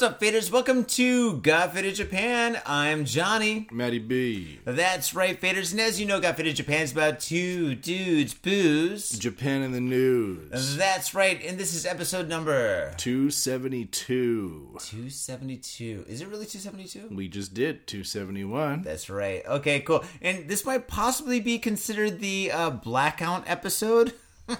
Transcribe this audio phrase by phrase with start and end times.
[0.00, 0.50] What's up, faders?
[0.50, 2.58] Welcome to Got Faded Japan.
[2.64, 3.68] I'm Johnny.
[3.70, 4.58] Matty B.
[4.64, 5.72] That's right, faders.
[5.72, 9.10] And as you know, Got Faded Japan is about two dudes booze.
[9.10, 10.78] Japan in the news.
[10.78, 14.70] That's right, and this is episode number 272.
[14.78, 16.06] 272.
[16.08, 17.14] Is it really 272?
[17.14, 18.80] We just did 271.
[18.80, 19.44] That's right.
[19.44, 20.02] Okay, cool.
[20.22, 24.14] And this might possibly be considered the uh, blackout episode.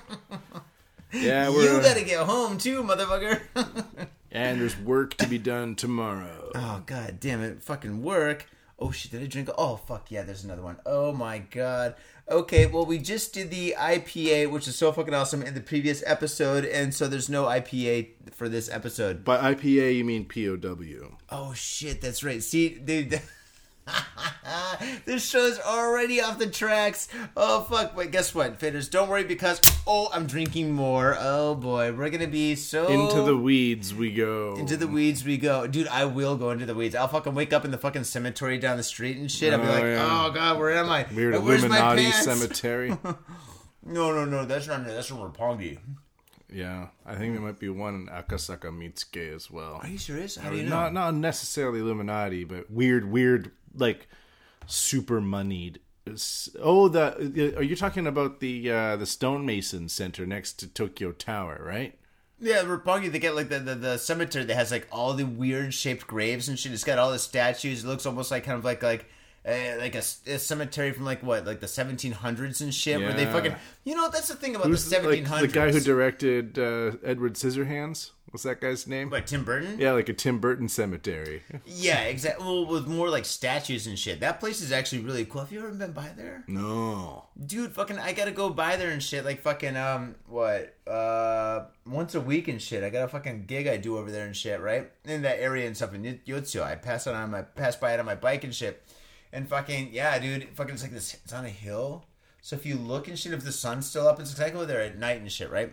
[1.13, 1.83] Yeah, You we're.
[1.83, 3.41] gotta get home too, motherfucker.
[4.33, 6.51] and there's work to be done tomorrow.
[6.57, 7.63] Oh god damn it!
[7.63, 8.47] Fucking work.
[8.79, 9.13] Oh shit!
[9.13, 9.49] Did I drink?
[9.57, 10.23] Oh fuck yeah!
[10.23, 10.79] There's another one.
[10.85, 11.95] Oh my god.
[12.29, 16.03] Okay, well we just did the IPA, which is so fucking awesome in the previous
[16.07, 19.25] episode, and so there's no IPA for this episode.
[19.25, 21.19] By IPA, you mean POW.
[21.29, 22.01] Oh shit!
[22.01, 22.43] That's right.
[22.43, 23.21] See, dude.
[25.05, 27.09] this show's already off the tracks.
[27.37, 27.95] Oh fuck!
[27.95, 28.91] But guess what, faders?
[28.91, 31.17] Don't worry because oh, I'm drinking more.
[31.19, 34.57] Oh boy, we're gonna be so Into the weeds we go.
[34.57, 35.67] Into the weeds we go.
[35.67, 36.95] Dude, I will go into the weeds.
[36.95, 39.53] I'll fucking wake up in the fucking cemetery down the street and shit.
[39.53, 40.27] I'll be Oh, like, yeah.
[40.27, 41.07] oh god, where am I?
[41.15, 42.97] Weird my Illuminati cemetery.
[43.83, 45.79] No, no, no, that's not That's from Roppongi.
[46.53, 49.81] yeah, I think there might be one in Akasaka Mitsuke as well.
[49.83, 50.37] Are you serious?
[50.37, 50.69] How do you know?
[50.71, 54.09] Not not necessarily Illuminati, but weird, weird, like
[54.67, 55.81] super moneyed.
[56.61, 61.63] Oh, the are you talking about the uh, the stonemason center next to Tokyo Tower,
[61.65, 61.97] right?
[62.41, 65.75] Yeah, Roppongi, they get like the, the, the cemetery that has like all the weird
[65.75, 66.73] shaped graves and shit.
[66.73, 67.85] It's got all the statues.
[67.85, 69.11] It looks almost like kind of like like
[69.47, 72.99] uh, like a, a cemetery from like what like the 1700s and shit.
[72.99, 73.55] Where they fucking
[73.85, 75.41] you know that's the thing about Who's the like 1700s.
[75.41, 78.11] the guy who directed uh, Edward Scissorhands?
[78.31, 79.11] What's that guy's name?
[79.11, 79.79] what Tim Burton?
[79.81, 81.43] Yeah, like a Tim Burton cemetery.
[81.67, 82.45] Yeah, exactly.
[82.45, 84.21] Well, with more like statues and shit.
[84.21, 85.41] That place is actually really cool.
[85.41, 86.45] Have you ever been by there?
[86.47, 87.25] No.
[87.45, 89.25] Dude, fucking, I gotta go by there and shit.
[89.25, 90.77] Like fucking, um, what?
[90.87, 92.85] Uh, once a week and shit.
[92.85, 94.91] I got a fucking gig I do over there and shit, right?
[95.05, 96.63] In that area and stuff in Yotsuya.
[96.63, 98.83] I pass it on my pass by it on my bike and shit.
[99.33, 101.15] And fucking, yeah, dude, fucking, it's like this.
[101.25, 102.05] It's on a hill.
[102.43, 104.81] So if you look and shit, if the sun's still up, it's like go there
[104.81, 105.73] at night and shit, right?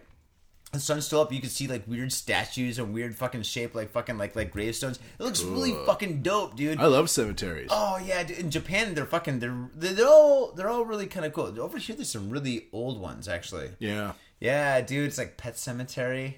[0.73, 1.31] The sun's still up.
[1.31, 4.99] You can see like weird statues and weird fucking shape, like fucking like like gravestones.
[5.17, 6.79] It looks really fucking dope, dude.
[6.79, 7.69] I love cemeteries.
[7.71, 11.33] Oh yeah, dude, in Japan they're fucking they're they're all they're all really kind of
[11.33, 11.59] cool.
[11.59, 13.69] Over here there's some really old ones actually.
[13.79, 14.13] Yeah.
[14.39, 16.35] Yeah, dude, it's like Pet Sematary.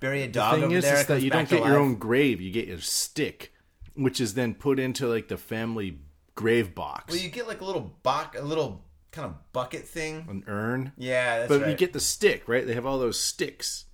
[0.00, 0.96] Bury a dog the thing over is, there.
[0.96, 2.40] is that you don't get your own grave.
[2.40, 3.52] You get your stick,
[3.94, 5.98] which is then put into like the family
[6.34, 10.26] grave box, Well, you get like a little box, a little kind of bucket thing.
[10.28, 10.92] an urn.
[10.96, 11.70] Yeah, that's but right.
[11.70, 12.66] you get the stick, right?
[12.66, 13.86] They have all those sticks.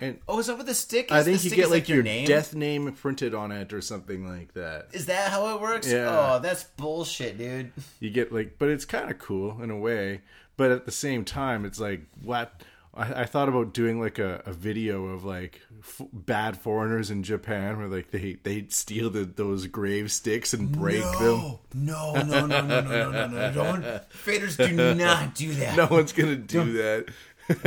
[0.00, 1.12] And oh, is that what the stick is?
[1.12, 2.26] I think you get is, like, your, your name.
[2.26, 4.88] death name printed on it or something like that.
[4.92, 5.90] Is that how it works?
[5.90, 6.08] Yeah.
[6.34, 7.70] Oh, that's bullshit, dude.
[8.00, 10.22] You get like, but it's kind of cool in a way.
[10.56, 12.62] But at the same time, it's like what
[12.94, 17.22] I, I thought about doing like a, a video of like f- bad foreigners in
[17.22, 21.58] Japan where like they they steal the, those grave sticks and break them.
[21.74, 23.82] No, no, no, no, no, no, no, no, Don't.
[24.10, 25.76] Faders do not do that.
[25.76, 27.06] No one's gonna do that.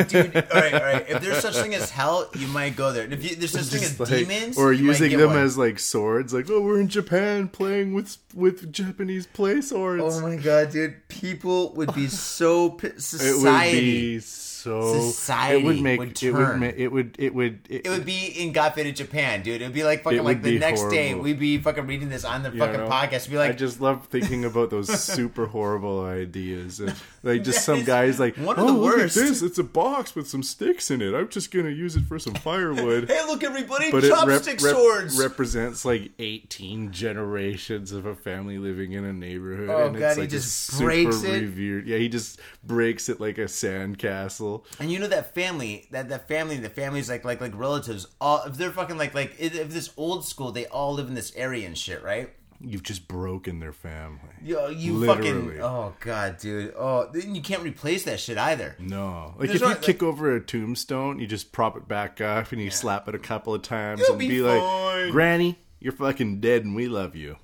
[0.08, 0.35] dude.
[0.53, 1.06] All right, all right.
[1.09, 3.03] If there's such thing as hell, you might go there.
[3.03, 5.38] And if you, there's such thing as like- demons, or you might using them one.
[5.40, 10.02] as like swords, like oh, we're in Japan playing with with Japanese play swords.
[10.03, 11.08] Oh my god, dude!
[11.09, 13.80] People would be so p- it would society.
[13.81, 14.55] be so.
[14.66, 18.28] Society it would make would it would it would it would it, It would be
[18.28, 19.62] in God Japan, dude.
[19.62, 22.44] It would be like fucking like the next day we'd be fucking reading this on
[22.44, 22.90] the you fucking know?
[22.90, 23.29] podcast.
[23.29, 26.79] Be like, I just love thinking about those super horrible ideas.
[26.79, 29.58] And, like just some guys like, one of oh the look worst." at this, it's
[29.58, 31.14] a box with some sticks in it.
[31.14, 33.08] I'm just gonna use it for some firewood.
[33.09, 35.17] hey, look, everybody, but rep- chopstick rep- swords.
[35.17, 39.70] represents like 18 generations of a family living in a neighborhood.
[39.70, 41.41] Oh, and God, it's he like a just super breaks it?
[41.41, 41.88] revered.
[41.88, 44.54] Yeah, he just breaks it like a sandcastle.
[44.79, 48.07] And you know that family, that that family, the families like like like relatives.
[48.22, 51.34] All if they're fucking like like if this old school, they all live in this
[51.35, 52.29] area and shit, right?
[52.61, 54.19] You've just broken their family.
[54.41, 55.31] Yo, you Literally.
[55.31, 56.73] fucking oh god, dude.
[56.78, 58.75] Oh, then you can't replace that shit either.
[58.79, 62.22] No, like There's if you not- kick over a tombstone, you just prop it back
[62.22, 65.59] up and you slap it a couple of times You'll and be be, like, "Granny,
[65.81, 67.35] you're fucking dead, and we love you.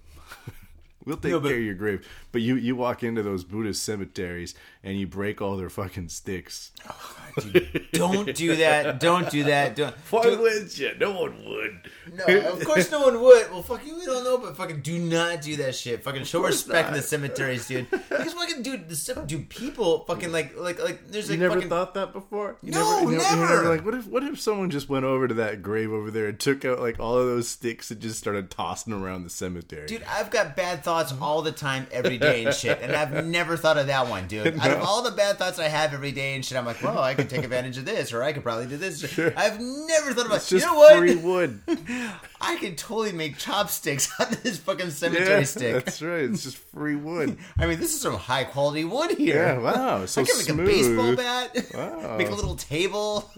[1.06, 3.84] We'll take No, but- care of your grave." But you you walk into those Buddhist
[3.84, 6.72] cemeteries and you break all their fucking sticks.
[6.90, 7.18] Oh,
[7.94, 9.00] don't do that.
[9.00, 9.76] Don't do that.
[9.76, 9.96] Don't.
[10.10, 10.92] Why do- would you?
[11.00, 11.92] No one would.
[12.14, 13.52] no, of course no one would.
[13.52, 16.04] Well, fucking, we don't know, but fucking do not do that shit.
[16.04, 17.90] Fucking show respect in the cemeteries, dude.
[17.92, 21.08] Because fucking, dude, the cem- dude, people fucking like, like, like.
[21.10, 21.70] There's You never fucking.
[21.70, 22.58] thought that before?
[22.62, 23.68] You No, you you never.
[23.70, 26.40] like, what if what if someone just went over to that grave over there and
[26.40, 29.88] took out like all of those sticks and just started tossing around the cemetery?
[29.88, 33.26] Dude, I've got bad thoughts thoughts all the time, every day and shit, and I've
[33.38, 34.58] never thought of that one, dude.
[34.60, 37.00] Out of all the bad thoughts I have every day and shit, I'm like, well,
[37.00, 39.02] I could take advantage of this, or I could probably do this.
[39.18, 40.36] I've never thought about.
[40.38, 40.98] It's just you know what?
[40.98, 41.62] free wood.
[42.42, 45.74] I could totally make chopsticks out of this fucking cemetery Yeah, stick.
[45.86, 46.24] that's right.
[46.26, 47.38] It's just free wood.
[47.58, 49.36] I mean, this is some high quality wood here.
[49.36, 50.60] Yeah, wow, so I can make smooth.
[50.60, 52.18] a baseball bat, Wow.
[52.18, 53.32] make a little table,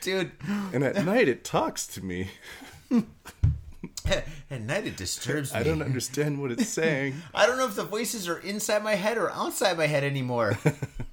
[0.00, 0.32] dude.
[0.72, 2.28] And at night it talks to me.
[4.50, 5.60] At night it disturbs me.
[5.60, 7.14] I don't understand what it's saying.
[7.34, 10.58] I don't know if the voices are inside my head or outside my head anymore.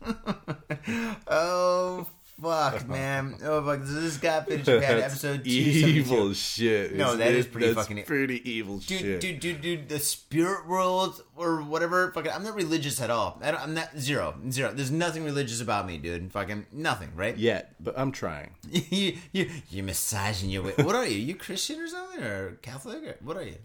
[1.28, 2.08] oh
[2.42, 3.38] fuck, man!
[3.44, 3.82] Oh fuck!
[3.82, 4.68] This is got finished.
[4.68, 6.96] We episode two evil shit.
[6.96, 7.36] No, that it?
[7.36, 9.22] is pretty fucking- pretty evil Dude, shit.
[9.22, 12.12] dude, dude, dude, the spirit world or whatever.
[12.12, 13.40] Fucking, I'm not religious at all.
[13.42, 14.72] I don't, I'm not zero, zero.
[14.74, 16.32] There's nothing religious about me, dude.
[16.32, 17.38] Fucking nothing, right?
[17.38, 18.56] Yet, but I'm trying.
[18.72, 20.74] you, you, you massaging your way.
[20.78, 21.18] What are you?
[21.18, 23.56] You Christian or something, or Catholic, or what are you?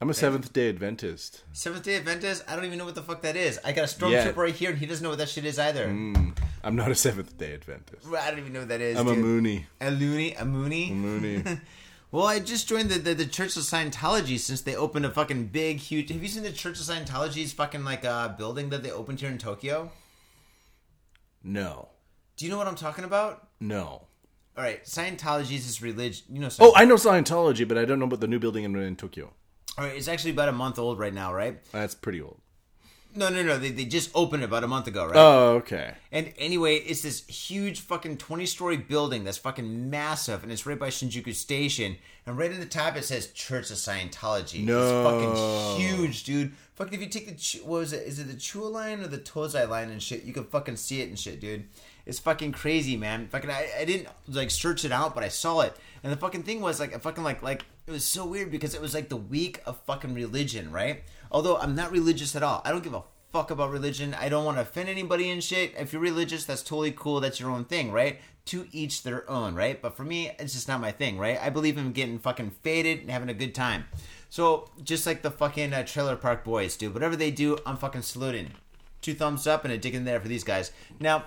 [0.00, 1.44] I'm a Seventh Day Adventist.
[1.52, 2.44] Seventh Day Adventist?
[2.48, 3.58] I don't even know what the fuck that is.
[3.64, 4.32] I got a stormtrooper Yeah.
[4.36, 5.84] right here, and he doesn't know what that shit is either.
[5.86, 8.06] I'm not a Seventh Day Adventist.
[8.08, 8.98] I don't even know what that is.
[8.98, 9.24] I'm a dude.
[9.24, 9.66] Mooney.
[9.80, 10.90] A loony, a moony.
[10.92, 11.42] Mooney.
[12.10, 15.46] Well, I just joined the, the the Church of Scientology since they opened a fucking
[15.46, 16.10] big, huge.
[16.12, 19.30] Have you seen the Church of Scientology's fucking like uh, building that they opened here
[19.30, 19.90] in Tokyo?
[21.42, 21.88] No.
[22.36, 23.48] Do you know what I'm talking about?
[23.58, 24.06] No.
[24.56, 26.24] All right, Scientology is this religion.
[26.30, 28.76] You know, Oh, I know Scientology, but I don't know about the new building in,
[28.76, 29.32] in Tokyo.
[29.76, 31.58] All right, it's actually about a month old right now, right?
[31.72, 32.40] That's pretty old.
[33.16, 33.58] No, no, no.
[33.58, 35.16] They, they just opened it about a month ago, right?
[35.16, 35.94] Oh, okay.
[36.10, 40.78] And anyway, it's this huge fucking 20 story building that's fucking massive, and it's right
[40.78, 41.96] by Shinjuku Station.
[42.26, 44.64] And right at the top it says Church of Scientology.
[44.64, 44.82] No.
[44.82, 46.54] It's fucking huge, dude.
[46.74, 48.02] Fucking if you take the, what was it?
[48.04, 50.24] Is it the Chuo line or the Tozai line and shit?
[50.24, 51.64] You can fucking see it and shit, dude.
[52.06, 53.28] It's fucking crazy, man.
[53.28, 55.76] Fucking, I, I didn't like search it out, but I saw it.
[56.02, 58.74] And the fucking thing was like, a fucking like, like, it was so weird because
[58.74, 61.04] it was like the week of fucking religion, right?
[61.30, 62.62] Although I'm not religious at all.
[62.64, 64.14] I don't give a fuck about religion.
[64.14, 65.74] I don't want to offend anybody and shit.
[65.76, 67.20] If you're religious, that's totally cool.
[67.20, 68.20] That's your own thing, right?
[68.46, 69.82] To each their own, right?
[69.82, 71.38] But for me, it's just not my thing, right?
[71.42, 73.86] I believe in getting fucking faded and having a good time.
[74.30, 78.02] So just like the fucking uh, Trailer Park Boys, do, Whatever they do, I'm fucking
[78.02, 78.52] saluting.
[79.00, 80.70] Two thumbs up and a dick in there for these guys.
[81.00, 81.24] Now,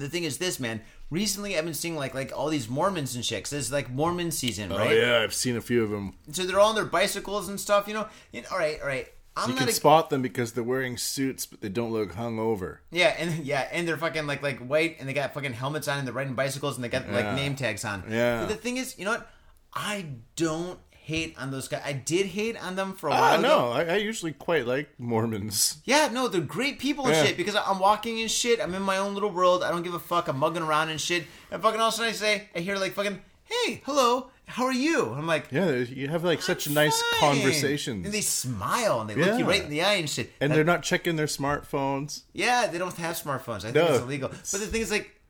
[0.00, 0.80] the thing is this, man.
[1.10, 3.50] Recently, I've been seeing like like all these Mormons and chicks.
[3.50, 4.90] This is like Mormon season, oh, right?
[4.90, 6.14] Oh, yeah, I've seen a few of them.
[6.32, 7.86] So they're all on their bicycles and stuff.
[7.86, 8.08] You know.
[8.32, 9.08] You know all right, all right.
[9.36, 12.78] I'm You can a, spot them because they're wearing suits, but they don't look hungover.
[12.90, 15.98] Yeah, and yeah, and they're fucking like like white, and they got fucking helmets on,
[15.98, 18.04] and they're riding bicycles, and they got like name tags on.
[18.08, 18.40] Yeah.
[18.40, 19.30] But the thing is, you know what?
[19.72, 20.78] I don't
[21.14, 21.82] hate on those guys.
[21.84, 23.38] I did hate on them for a Ah, while.
[23.40, 23.48] ago.
[23.48, 25.78] no, I, I usually quite like Mormons.
[25.84, 27.24] Yeah, no, they're great people and Yeah.
[27.24, 28.60] shit because I'm walking and shit.
[28.60, 29.62] I'm in my own little world.
[29.62, 30.28] I don't give a fuck.
[30.28, 31.24] I'm mugging around and shit.
[31.50, 34.64] And fucking all of a sudden I say, I hear like fucking, hey, hello, how
[34.64, 35.12] are you?
[35.12, 35.70] I'm like, Yeah,
[36.00, 37.20] you have like such nice fine.
[37.36, 38.04] conversations.
[38.06, 40.32] And they smile and they look you right in the eye and shit.
[40.40, 42.22] and That- they're not checking their smartphones.
[42.32, 43.58] yeah, they don't have smartphones.
[43.64, 43.86] I think No.
[43.94, 44.28] it's illegal.
[44.28, 45.20] But the thing is, like,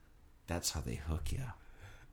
[0.47, 1.45] that's how they hook you.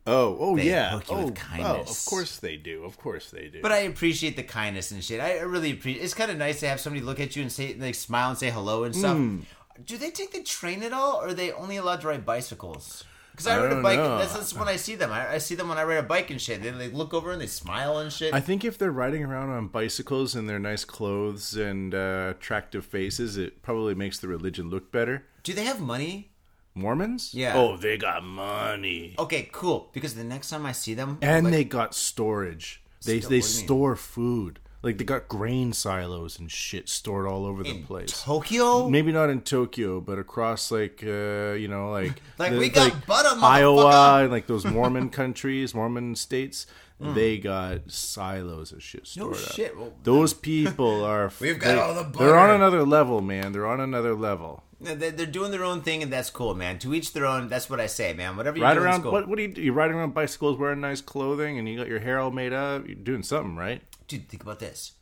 [0.08, 0.92] Oh, oh They yeah.
[0.92, 2.86] hook you oh, with oh, of course they do.
[2.86, 3.62] Of course they do.
[3.62, 5.20] But I appreciate the kindness and shit.
[5.20, 6.02] I really appreciate.
[6.02, 8.38] It's kind of nice to have somebody look at you and say, like, smile and
[8.38, 9.18] say hello and stuff.
[9.18, 9.40] Hmm.
[9.86, 13.04] Do they take the train at all, or are they only allowed to ride bicycles?
[13.32, 14.00] Because I, I ride a bike.
[14.00, 15.12] That's, that's when I see them.
[15.12, 16.64] I, I see them when I ride a bike and shit.
[16.64, 18.34] Then they like look over and they smile and shit.
[18.34, 22.84] I think if they're riding around on bicycles in their nice clothes and uh, attractive
[22.86, 25.26] faces, it probably makes the religion look better.
[25.44, 26.32] Do they have money?
[26.78, 27.34] Mormons?
[27.34, 27.54] Yeah.
[27.58, 29.16] Oh, they got money.
[29.20, 29.90] Okay, cool.
[29.94, 32.82] Because the next time I see them, And like, they got storage.
[33.06, 33.66] They Sto- they what do you mean?
[33.66, 34.60] store food.
[34.84, 38.24] Like they got grain silos and shit stored all over the in place.
[38.24, 38.88] Tokyo.
[38.88, 43.06] Maybe not in Tokyo, but across like uh, you know, like Like, the- we got
[43.08, 46.68] butter, Iowa and like those Mormon countries, Mormon states.
[47.00, 49.52] They got silos of shit No stored up.
[49.54, 49.78] shit.
[49.78, 51.32] Well, Those people are.
[51.40, 53.52] We've got they- all the butter They're on another level, man.
[53.52, 54.64] They're on another level.
[54.80, 56.78] They're they're doing their own thing, and that's cool, man.
[56.80, 57.50] To each their own.
[57.50, 58.38] That's what I say, man.
[58.38, 59.02] Whatever you Ride do, around.
[59.04, 59.12] cool.
[59.12, 59.28] What?
[59.28, 59.62] What do you do?
[59.62, 62.86] You're riding around bicycles, wearing nice clothing, and you got your hair all made up.
[62.86, 63.82] You're doing something, right?
[64.08, 64.94] dude, think about this.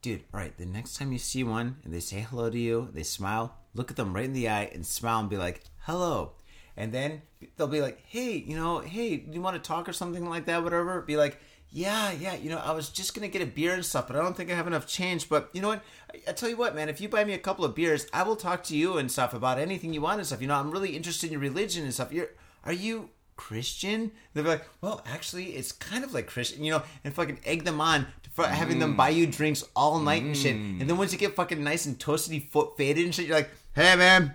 [0.00, 2.88] Dude, all right, the next time you see one and they say hello to you,
[2.94, 6.32] they smile, look at them right in the eye and smile and be like, hello.
[6.76, 7.22] And then
[7.56, 10.46] they'll be like, hey, you know, hey, do you want to talk or something like
[10.46, 11.02] that, whatever?
[11.02, 11.38] Be like,
[11.70, 14.16] yeah, yeah, you know, I was just going to get a beer and stuff, but
[14.16, 15.28] I don't think I have enough change.
[15.28, 15.82] But you know what?
[16.26, 18.36] I, tell you what, man, if you buy me a couple of beers, I will
[18.36, 20.40] talk to you and stuff about anything you want and stuff.
[20.40, 22.12] You know, I'm really interested in your religion and stuff.
[22.12, 22.30] You're,
[22.64, 24.12] are you Christian?
[24.32, 27.64] They'll be like, well, actually, it's kind of like Christian, you know, and fucking egg
[27.64, 29.34] them on for having them buy you mm.
[29.34, 30.56] drinks all night and shit.
[30.56, 30.80] Mm.
[30.80, 33.50] And then once you get fucking nice and toasty, foot faded and shit, you're like,
[33.74, 34.34] hey, man,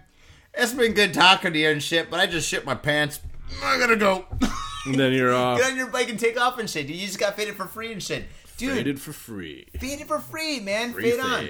[0.53, 3.21] it's been good talking to you and shit, but I just shit my pants.
[3.63, 4.25] I gotta go.
[4.85, 5.59] And then you're off.
[5.59, 6.87] Get on your bike and take off and shit.
[6.87, 8.25] You just got faded for free and shit.
[8.67, 9.67] Dude, Faded for free.
[9.79, 10.93] faded for free, man.
[10.93, 11.49] Free Fade on.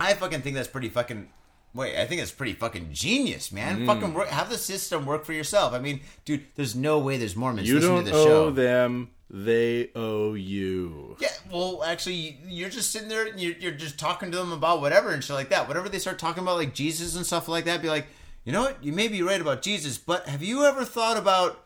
[0.00, 1.28] I fucking think that's pretty fucking.
[1.74, 3.52] Wait, I think that's pretty fucking genius, Mm.
[3.52, 3.86] man.
[3.86, 5.72] Fucking work, have the system work for yourself.
[5.74, 8.50] I mean, dude, there's no way there's Mormons You listening don't to the owe show.
[8.50, 11.16] them; they owe you.
[11.20, 14.80] Yeah, well, actually, you're just sitting there and you're, you're just talking to them about
[14.80, 15.68] whatever and shit like that.
[15.68, 18.06] Whatever they start talking about, like Jesus and stuff like that, be like,
[18.44, 18.82] you know what?
[18.82, 21.62] You may be right about Jesus, but have you ever thought about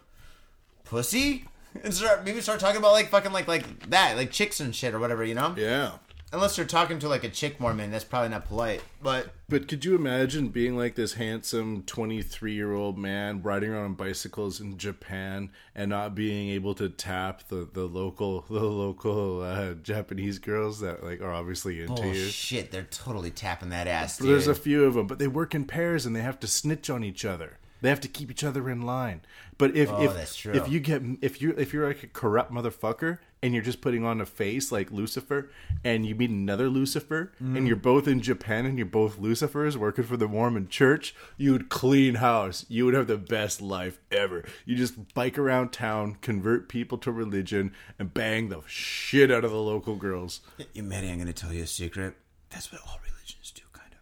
[0.85, 1.45] pussy?
[1.85, 4.95] And start maybe start talking about like fucking like like that, like chicks and shit
[4.95, 5.55] or whatever, you know?
[5.57, 5.93] Yeah.
[6.35, 8.83] Unless you're talking to like a chick Mormon, that's probably not polite.
[9.03, 13.85] But But could you imagine being like this handsome 23 year old man riding around
[13.85, 19.43] on bicycles in Japan and not being able to tap the, the local the local
[19.43, 22.13] uh, Japanese girls that like are obviously into you?
[22.23, 24.29] bullshit, they're totally tapping that ass, dude.
[24.29, 26.89] There's a few of them, but they work in pairs and they have to snitch
[26.89, 27.59] on each other.
[27.83, 29.23] They have to keep each other in line.
[29.63, 33.19] But if Oh, if if you get if you if you're like a corrupt motherfucker
[33.43, 35.51] and you're just putting on a face like Lucifer
[35.85, 37.57] and you meet another Lucifer Mm.
[37.57, 41.53] and you're both in Japan and you're both Lucifers working for the Mormon church, you
[41.53, 42.67] would clean house.
[42.69, 44.45] You would have the best life ever.
[44.67, 49.53] You just bike around town, convert people to religion, and bang the shit out of
[49.53, 50.41] the local girls.
[50.75, 52.15] You, Matty, I'm gonna tell you a secret.
[52.51, 53.99] That's what all religions do, kind of.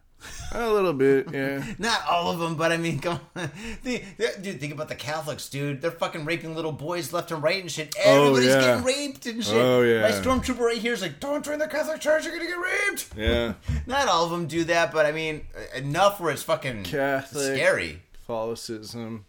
[0.53, 1.65] A little bit, yeah.
[1.79, 3.51] Not all of them, but I mean, come on.
[3.83, 5.81] The, the- dude, think about the Catholics, dude.
[5.81, 7.95] They're fucking raping little boys left and right and shit.
[7.99, 8.61] Everybody's yeah.
[8.61, 9.55] getting raped and shit.
[9.57, 10.03] Oh, yeah.
[10.03, 13.07] My stormtrooper right here is like, don't join the Catholic Church, you're gonna get raped.
[13.17, 13.55] Yeah.
[13.87, 17.57] Not all of them do that, but I mean, enough where it's fucking Catholic.
[17.57, 18.03] scary.
[18.15, 19.27] Catholicism.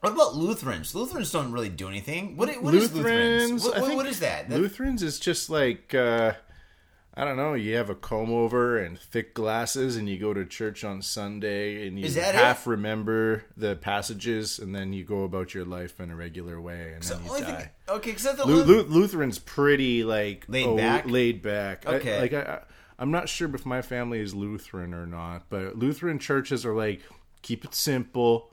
[0.00, 0.94] What about Lutherans?
[0.94, 2.36] Lutherans don't really do anything.
[2.36, 3.64] What, what is Lutherans?
[3.64, 4.48] What, I what- think what is that?
[4.48, 6.34] That- Lutherans is just like uh,
[7.18, 7.54] I don't know.
[7.54, 11.84] You have a comb over and thick glasses, and you go to church on Sunday,
[11.88, 16.14] and you half remember the passages, and then you go about your life in a
[16.16, 17.36] regular way, and then you die.
[17.36, 21.10] thing- okay, except the Lu- Luth- Lu- Lutheran's pretty like Laid oh, back?
[21.10, 21.88] Laid back.
[21.88, 22.20] I- Okay.
[22.20, 22.60] like I, I,
[23.00, 27.00] I'm not sure if my family is Lutheran or not, but Lutheran churches are like
[27.42, 28.52] keep it simple.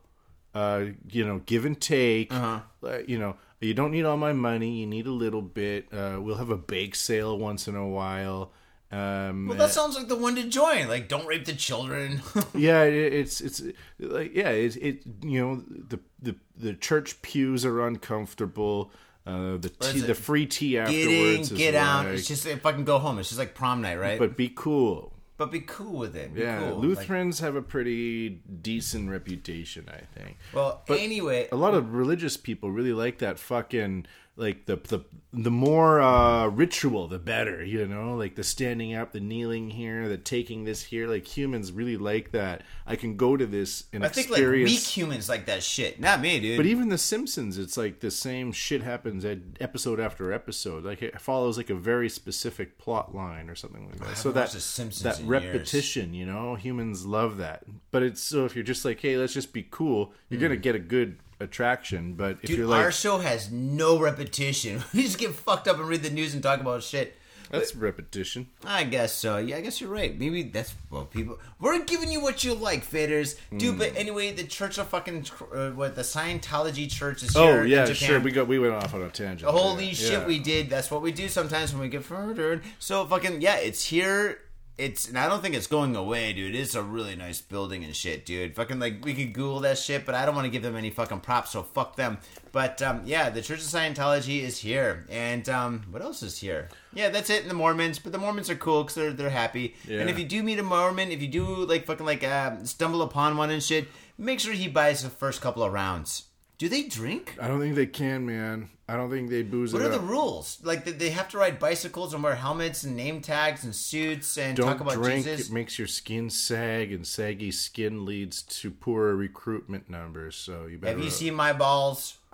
[0.55, 2.33] Uh, you know, give and take.
[2.33, 2.61] Uh-huh.
[2.81, 4.79] Uh, you know, you don't need all my money.
[4.79, 5.87] You need a little bit.
[5.93, 8.51] Uh, we'll have a bake sale once in a while.
[8.91, 10.87] Um, well, that sounds like the one to join.
[10.87, 12.21] Like, don't rape the children.
[12.53, 13.61] yeah, it, it's it's
[13.99, 18.91] like yeah, it, it you know the the the church pews are uncomfortable.
[19.25, 21.07] Uh, the tea, the free tea afterwards.
[21.07, 22.05] get in, is get out.
[22.05, 23.17] like- It's just if I can go home.
[23.17, 24.19] It's just like prom night, right?
[24.19, 25.13] But be cool.
[25.51, 26.33] Be cool with it.
[26.33, 26.69] Be Yeah, cool.
[26.75, 28.29] Like- Lutherans have a pretty
[28.61, 30.37] decent reputation, I think.
[30.53, 34.05] well, but- anyway, A lot of religious people really like that fucking
[34.37, 34.99] like the the
[35.31, 40.09] the more uh ritual the better, you know, like the standing up, the kneeling here,
[40.09, 41.07] the taking this here.
[41.07, 42.63] Like humans really like that.
[42.85, 45.99] I can go to this and I think like weak humans like that shit.
[45.99, 46.57] Not me, dude.
[46.57, 50.83] But even The Simpsons, it's like the same shit happens at episode after episode.
[50.83, 54.17] Like it follows like a very specific plot line or something like that.
[54.17, 55.29] so that that in years.
[55.29, 57.63] repetition, you know, humans love that.
[57.91, 60.75] But it's so if you're just like, hey, let's just be cool, you're gonna get
[60.75, 62.13] a good attraction.
[62.13, 62.49] But if.
[62.49, 64.83] Dude, you're like, our show has no repetition.
[64.93, 67.15] We just get fucked up and read the news and talk about shit.
[67.51, 68.47] that's repetition.
[68.65, 69.37] I guess so.
[69.37, 70.17] Yeah, I guess you're right.
[70.17, 71.37] Maybe that's well, people.
[71.59, 73.73] We're giving you what you like, faders, dude.
[73.73, 73.79] Hmm.
[73.79, 77.61] But anyway, the Church of fucking uh, what the Scientology Church is here.
[77.61, 78.19] Oh yeah, sure.
[78.19, 79.49] We got we went off on a tangent.
[79.49, 80.25] Holy shit, Yeah.
[80.27, 80.69] we did.
[80.69, 82.63] That's what we do sometimes when we get murdered.
[82.79, 84.39] So fucking yeah, it's here.
[84.77, 86.53] It's and I don't think it's going away, dude.
[86.53, 88.55] It's a really nice building and shit, dude.
[88.55, 90.89] Fucking like we could Google that shit, but I don't want to give them any
[90.89, 92.17] fucking props, so fuck them.
[92.51, 96.67] But um, yeah, the Church of Scientology is here, and um, what else is here?
[96.93, 97.43] Yeah, that's it.
[97.43, 99.75] And the Mormons, but the Mormons are cool because they're they're happy.
[99.87, 100.01] Yeah.
[100.01, 103.01] And if you do meet a Mormon, if you do like fucking like uh, stumble
[103.01, 106.25] upon one and shit, make sure he buys the first couple of rounds.
[106.57, 107.35] Do they drink?
[107.41, 108.69] I don't think they can, man.
[108.87, 110.59] I don't think they booze What are the rules?
[110.63, 114.55] Like, they have to ride bicycles and wear helmets and name tags and suits and
[114.55, 115.25] Don't talk about drink.
[115.25, 115.49] Jesus?
[115.49, 120.35] It makes your skin sag, and saggy skin leads to poorer recruitment numbers.
[120.35, 120.95] So you better.
[120.95, 122.17] Have you seen my balls?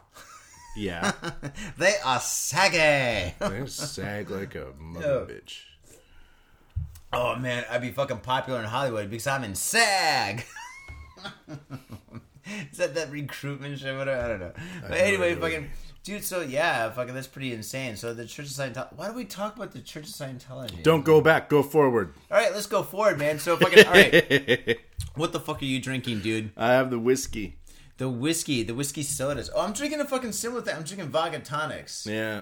[0.74, 1.12] Yeah,
[1.78, 3.34] They are saggy.
[3.40, 5.26] they sag like a mother Oh.
[5.30, 5.64] bitch.
[7.12, 10.46] oh man, I'd be fucking popular in Hollywood because I'm in SAG.
[12.72, 13.96] Is that that recruitment shit?
[13.96, 14.54] Whatever, I don't know.
[14.88, 15.42] But anyway, idea.
[15.42, 15.70] fucking
[16.04, 16.24] dude.
[16.24, 17.96] So yeah, fucking that's pretty insane.
[17.96, 18.94] So the Church of Scientology.
[18.96, 20.84] Why do we talk about the Church of Scientology?
[20.84, 21.50] Don't go back.
[21.50, 22.14] Go forward.
[22.30, 23.40] All right, let's go forward, man.
[23.40, 24.78] So fucking all right.
[25.16, 26.52] What the fuck are you drinking, dude?
[26.56, 27.58] I have the whiskey.
[27.98, 29.50] The whiskey, the whiskey sodas.
[29.54, 30.76] Oh, I'm drinking a fucking similar thing.
[30.76, 32.08] I'm drinking vodka tonics.
[32.10, 32.42] Yeah,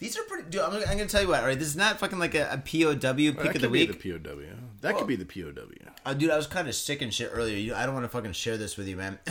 [0.00, 0.50] These are pretty.
[0.50, 1.40] Dude, I'm, I'm gonna tell you what.
[1.40, 2.96] All right, this is not fucking like a, a POW
[3.42, 4.02] pick of the could be week.
[4.02, 4.40] the POW.
[4.80, 5.52] That could be the POW.
[5.52, 7.56] Oh, uh, dude, I was kind of sick and shit earlier.
[7.56, 9.18] You, I don't want to fucking share this with you, man.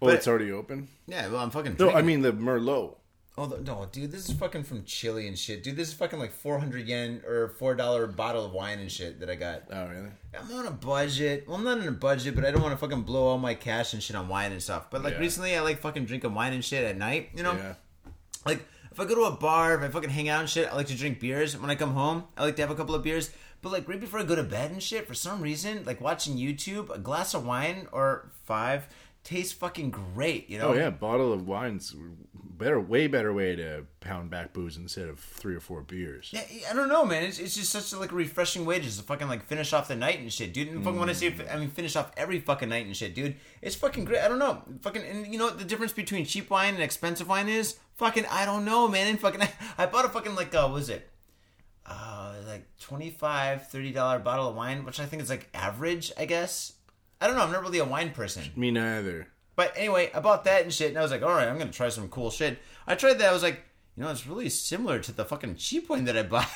[0.00, 0.86] Oh, but it's already open.
[1.08, 1.76] yeah, well, I'm fucking.
[1.78, 2.96] No, I mean the Merlot.
[3.36, 5.76] Oh the- no, dude, this is fucking from Chile and shit, dude.
[5.76, 9.20] This is fucking like four hundred yen or four dollar bottle of wine and shit
[9.20, 9.62] that I got.
[9.70, 10.08] Oh really?
[10.36, 11.44] I'm on a budget.
[11.46, 13.54] Well, I'm not on a budget, but I don't want to fucking blow all my
[13.54, 14.90] cash and shit on wine and stuff.
[14.90, 15.20] But like Yeah.
[15.20, 17.30] recently, I like fucking drinking wine and shit at night.
[17.36, 17.74] You know, Yeah.
[18.44, 18.64] like
[18.98, 20.88] if I go to a bar, if I fucking hang out and shit, I like
[20.88, 21.56] to drink beers.
[21.56, 23.30] When I come home, I like to have a couple of beers.
[23.62, 26.36] But like right before I go to bed and shit, for some reason, like watching
[26.36, 28.88] YouTube, a glass of wine or five
[29.22, 30.50] tastes fucking great.
[30.50, 30.70] You know?
[30.70, 31.94] Oh yeah, bottle of wine's
[32.34, 36.30] better, way better way to pound back booze instead of three or four beers.
[36.32, 37.22] Yeah, I don't know, man.
[37.22, 39.86] It's, it's just such a, like a refreshing way to just fucking like finish off
[39.86, 40.66] the night and shit, dude.
[40.66, 43.36] And fucking when I say, I mean, finish off every fucking night and shit, dude.
[43.62, 44.22] It's fucking great.
[44.22, 47.28] I don't know, fucking, and you know what the difference between cheap wine and expensive
[47.28, 47.78] wine is?
[47.98, 49.08] Fucking, I don't know, man.
[49.08, 49.42] And fucking,
[49.78, 51.10] I, bought a fucking like, uh, what was it?
[51.84, 56.24] Uh, like 25 30 dollar bottle of wine, which I think is like average, I
[56.24, 56.74] guess.
[57.20, 57.42] I don't know.
[57.42, 58.44] I'm not really a wine person.
[58.54, 59.28] Me neither.
[59.56, 61.72] But anyway, I bought that and shit, and I was like, all right, I'm gonna
[61.72, 62.58] try some cool shit.
[62.86, 63.30] I tried that.
[63.30, 63.64] I was like,
[63.96, 66.48] you know, it's really similar to the fucking cheap wine that I bought.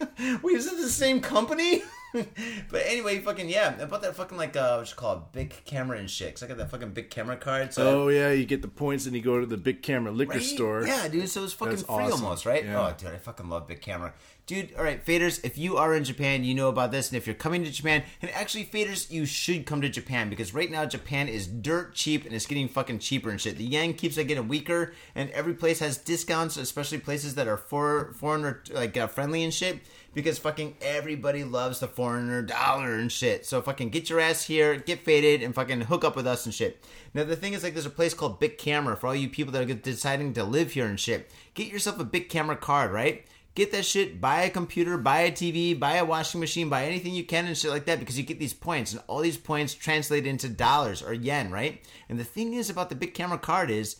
[0.42, 1.82] Wait, is it the same company?
[2.70, 5.62] but anyway, fucking yeah, I bought that fucking like uh, what you call it, Bic
[5.64, 6.34] Camera and shit.
[6.34, 7.72] 'cause I got that fucking Bic Camera card.
[7.72, 10.34] So Oh yeah, you get the points and you go to the Bic Camera liquor
[10.34, 10.42] Right?
[10.42, 10.86] store.
[10.86, 11.28] Yeah, dude.
[11.28, 12.24] So it's fucking That's free awesome.
[12.24, 12.64] almost, right?
[12.64, 12.86] Yeah.
[12.88, 14.12] Oh, dude, I fucking love Bic Camera.
[14.46, 17.08] Dude, all right, faders, if you are in Japan, you know about this.
[17.10, 20.54] And if you're coming to Japan, and actually, faders, you should come to Japan because
[20.54, 23.56] right now, Japan is dirt cheap and it's getting fucking cheaper and shit.
[23.58, 27.56] The yen keeps on getting weaker, and every place has discounts, especially places that are
[27.56, 29.80] for foreigner like uh, friendly and shit.
[30.16, 33.44] Because fucking everybody loves the foreigner dollar and shit.
[33.44, 36.54] So fucking get your ass here, get faded, and fucking hook up with us and
[36.54, 36.82] shit.
[37.12, 39.52] Now the thing is, like, there's a place called Bic Camera for all you people
[39.52, 41.30] that are deciding to live here and shit.
[41.52, 43.26] Get yourself a Bic Camera card, right?
[43.54, 47.12] Get that shit, buy a computer, buy a TV, buy a washing machine, buy anything
[47.12, 49.74] you can and shit like that because you get these points and all these points
[49.74, 51.84] translate into dollars or yen, right?
[52.08, 53.96] And the thing is about the Bic Camera card is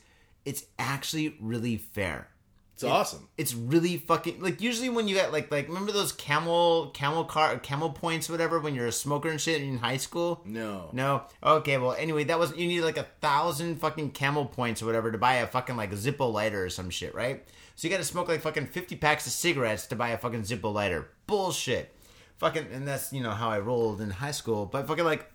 [0.47, 2.29] it's actually really fair.
[2.77, 3.27] It's awesome.
[3.39, 7.59] It's really fucking like usually when you got like like remember those camel camel car
[7.59, 10.43] camel points whatever when you're a smoker and shit in high school?
[10.45, 10.91] No.
[10.93, 11.23] No.
[11.43, 15.11] Okay, well anyway, that was you need like a thousand fucking camel points or whatever
[15.11, 17.49] to buy a fucking like Zippo lighter or some shit, right?
[17.77, 20.71] So you gotta smoke like fucking fifty packs of cigarettes to buy a fucking Zippo
[20.71, 21.09] lighter.
[21.27, 21.95] Bullshit.
[22.37, 24.67] Fucking and that's you know how I rolled in high school.
[24.67, 25.31] But fucking like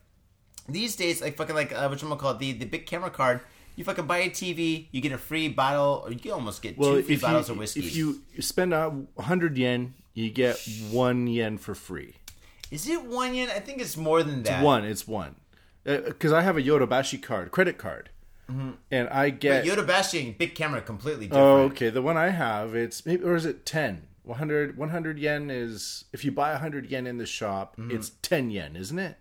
[0.70, 3.42] these days, like fucking like uh, what you call it, the the Bic Camera card.
[3.82, 6.98] You fucking buy a TV, you get a free bottle, or you almost get Well,
[6.98, 7.80] two free you, bottles of whiskey.
[7.80, 10.60] if you spend a hundred yen, you get
[10.92, 12.14] one yen for free.
[12.70, 13.50] Is it one yen?
[13.50, 14.64] I think it's more than that.
[14.64, 15.36] One, it's one.
[15.84, 18.12] Because I have a Yodobashi card, credit card,
[18.48, 19.66] and I get.
[19.66, 21.90] Yoda Bastion, Bic Camera, completely oh, okay.
[21.90, 24.04] The one I have, it's maybe or is it ten?
[24.26, 27.96] 100, 100 yen is if you buy 100 yen in the shop, Mm-hmm.
[27.96, 29.18] it's 10 yen, isn't it?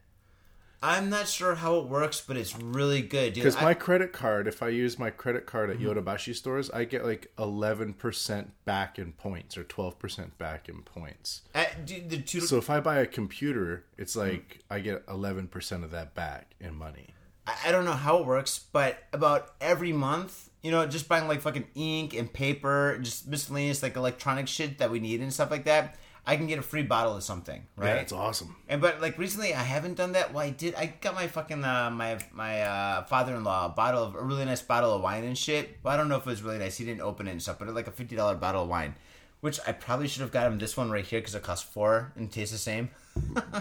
[0.83, 3.35] I'm not sure how it works, but it's really good.
[3.35, 5.89] Because my credit card, if I use my credit card at Mm-hmm.
[5.99, 11.43] Yodobashi stores, I get like 11% back in points or 12% back in points.
[11.85, 14.31] Dude, the two, So if I buy a computer, it's Mm-hmm.
[14.31, 17.15] like I get 11% of that back in money.
[17.47, 21.27] I I don't know how it works, but about every month, you know, just buying
[21.29, 25.51] like fucking ink and paper, just miscellaneous like electronic shit that we need and stuff
[25.51, 27.95] like that, I can get a free bottle of something, right?
[27.95, 28.57] Yeah, it's awesome.
[28.69, 30.33] And but like recently, I haven't done that.
[30.33, 30.75] Well, I did.
[30.75, 34.63] I got my fucking uh, my my uh, father-in-law a bottle of a really nice
[34.63, 35.83] bottle of wine and shit.
[35.83, 36.77] But I don't know if it was really nice.
[36.77, 37.59] He didn't open it and stuff.
[37.59, 38.95] But it, like a fifty dollar bottle of wine,
[39.41, 42.13] which I probably should have got him this one right here because it costs four
[42.17, 42.91] and tastes the same.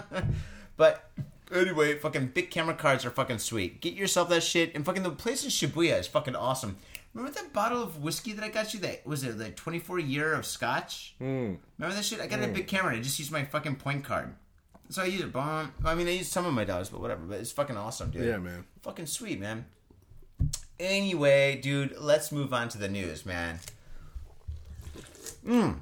[0.76, 1.10] but
[1.52, 3.80] anyway, fucking Bic Camera cards are fucking sweet.
[3.80, 4.74] Get yourself that shit.
[4.74, 6.76] And fucking the place in Shibuya is fucking awesome.
[7.12, 8.80] Remember that bottle of whiskey that I got you?
[8.80, 11.16] That was it like twenty four year of scotch.
[11.20, 11.58] Mm.
[11.78, 12.20] Remember that shit?
[12.20, 12.94] I got it a Bic Camera.
[12.94, 14.34] I just used my fucking point card.
[14.90, 15.32] So I use it.
[15.32, 15.72] Bomb.
[15.84, 17.22] I mean, I use some of my dollars, but whatever.
[17.22, 18.24] But it's fucking awesome, dude.
[18.26, 18.64] Yeah, man.
[18.82, 19.66] Fucking sweet, man.
[20.78, 23.58] Anyway, dude, let's move on to the news, man.
[25.46, 25.80] Mm.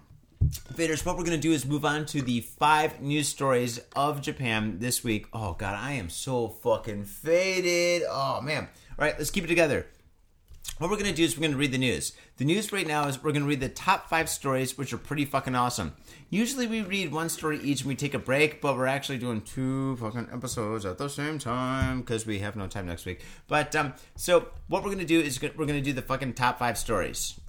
[0.75, 4.79] Faders, what we're gonna do is move on to the five news stories of Japan
[4.79, 5.27] this week.
[5.33, 8.03] Oh god, I am so fucking faded.
[8.09, 8.69] Oh man.
[8.99, 9.87] All right, let's keep it together.
[10.77, 12.13] What we're gonna do is we're gonna read the news.
[12.37, 15.25] The news right now is we're gonna read the top five stories, which are pretty
[15.25, 15.95] fucking awesome.
[16.31, 19.41] Usually we read one story each and we take a break, but we're actually doing
[19.41, 23.23] two fucking episodes at the same time because we have no time next week.
[23.49, 26.79] But um, so what we're gonna do is we're gonna do the fucking top five
[26.79, 27.41] stories.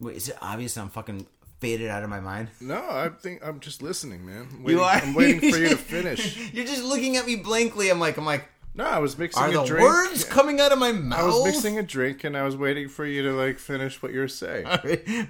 [0.00, 1.26] Wait, is it obvious I'm fucking
[1.58, 2.48] faded out of my mind?
[2.62, 4.48] No, I think I'm just listening, man.
[4.50, 4.92] I'm waiting, You are.
[4.94, 6.38] I'm waiting for you to finish.
[6.54, 7.90] You're just looking at me blankly.
[7.90, 9.82] I'm like, I'm like, No, I was mixing are a the drink.
[9.82, 11.18] words coming out of my mouth?
[11.18, 14.12] I was mixing a drink and I was waiting for you to like finish what
[14.12, 14.64] you were saying.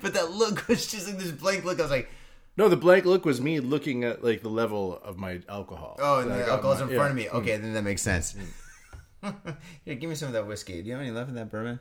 [0.03, 1.79] but that look was just like this blank look.
[1.79, 2.11] I was like,
[2.57, 5.96] No, the blank look was me looking at like the level of my alcohol.
[6.00, 7.29] oh, and the alcohol's in front of me.
[7.31, 7.62] Okay, mm.
[7.62, 8.35] then that makes sense.
[9.22, 9.57] Mm.
[9.85, 10.81] Here, give me some of that whiskey.
[10.83, 11.81] Do you have any left in that bourbon?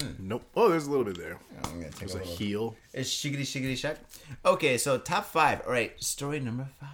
[0.00, 0.08] Hmm.
[0.20, 0.44] Nope.
[0.56, 1.38] Oh, there's a little bit there.
[1.64, 2.36] I'm gonna take There's a a little.
[2.36, 2.76] heel.
[2.94, 3.98] It's shiggity shiggity shack.
[4.44, 5.60] Okay, so top five.
[5.66, 6.88] All right, story number five.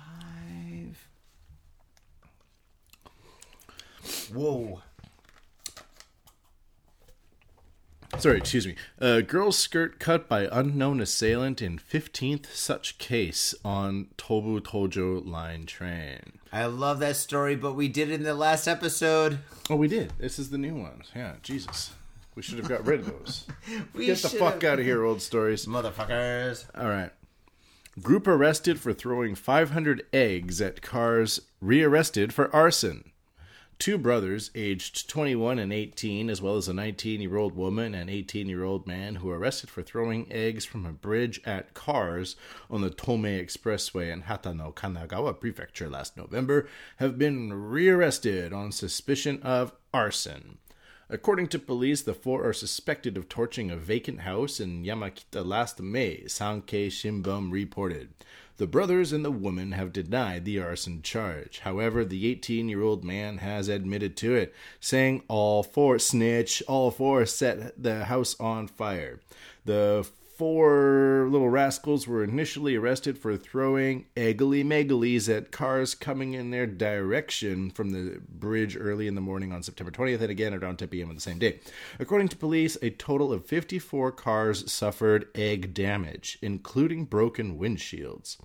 [4.33, 4.83] Whoa.
[8.19, 8.75] Sorry, excuse me.
[9.01, 15.67] Uh, girl's skirt cut by unknown assailant in 15th such case on Tobu Tojo line
[15.67, 16.39] train.
[16.53, 19.39] I love that story, but we did it in the last episode.
[19.69, 20.15] Oh, we did.
[20.19, 21.11] This is the new ones.
[21.15, 21.93] Yeah, Jesus.
[22.35, 23.47] We should have got rid of those.
[23.95, 25.67] We Get the fuck out of here, old stories.
[25.67, 26.65] Motherfuckers.
[26.77, 27.11] All right.
[28.01, 33.11] Group arrested for throwing 500 eggs at cars rearrested for arson.
[33.79, 38.11] Two brothers, aged 21 and 18, as well as a 19 year old woman and
[38.11, 42.35] 18 year old man, who were arrested for throwing eggs from a bridge at cars
[42.69, 49.41] on the Tomei Expressway in Hatano, Kanagawa Prefecture last November, have been rearrested on suspicion
[49.45, 50.59] of arson.
[51.09, 55.81] According to police, the four are suspected of torching a vacant house in Yamakita last
[55.81, 58.09] May, Sankei Shimbun reported.
[58.59, 61.61] The brothers and the woman have denied the arson charge.
[61.61, 66.91] However, the 18 year old man has admitted to it, saying all four snitch, all
[66.91, 69.21] four set the house on fire.
[69.65, 76.53] The four little rascals were initially arrested for throwing eggly megalies at cars coming in
[76.53, 80.77] their direction from the bridge early in the morning on September 20th and again around
[80.77, 81.09] 10 p.m.
[81.09, 81.59] on the same day.
[81.99, 88.37] According to police, a total of 54 cars suffered egg damage, including broken windshields.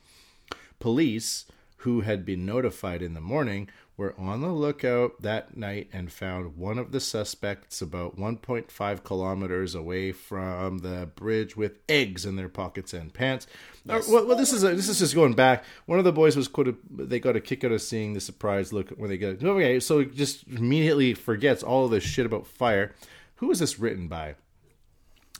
[0.79, 1.45] Police,
[1.83, 6.57] who had been notified in the morning, were on the lookout that night and found
[6.57, 12.47] one of the suspects about 1.5 kilometers away from the bridge with eggs in their
[12.47, 13.47] pockets and pants.
[13.87, 15.65] Uh, well, well, this is a, this is just going back.
[15.85, 16.77] One of the boys was quoted.
[16.89, 19.43] They got a kick out of seeing the surprised look when they get.
[19.43, 22.95] Okay, so he just immediately forgets all of this shit about fire.
[23.35, 24.35] Who is this written by?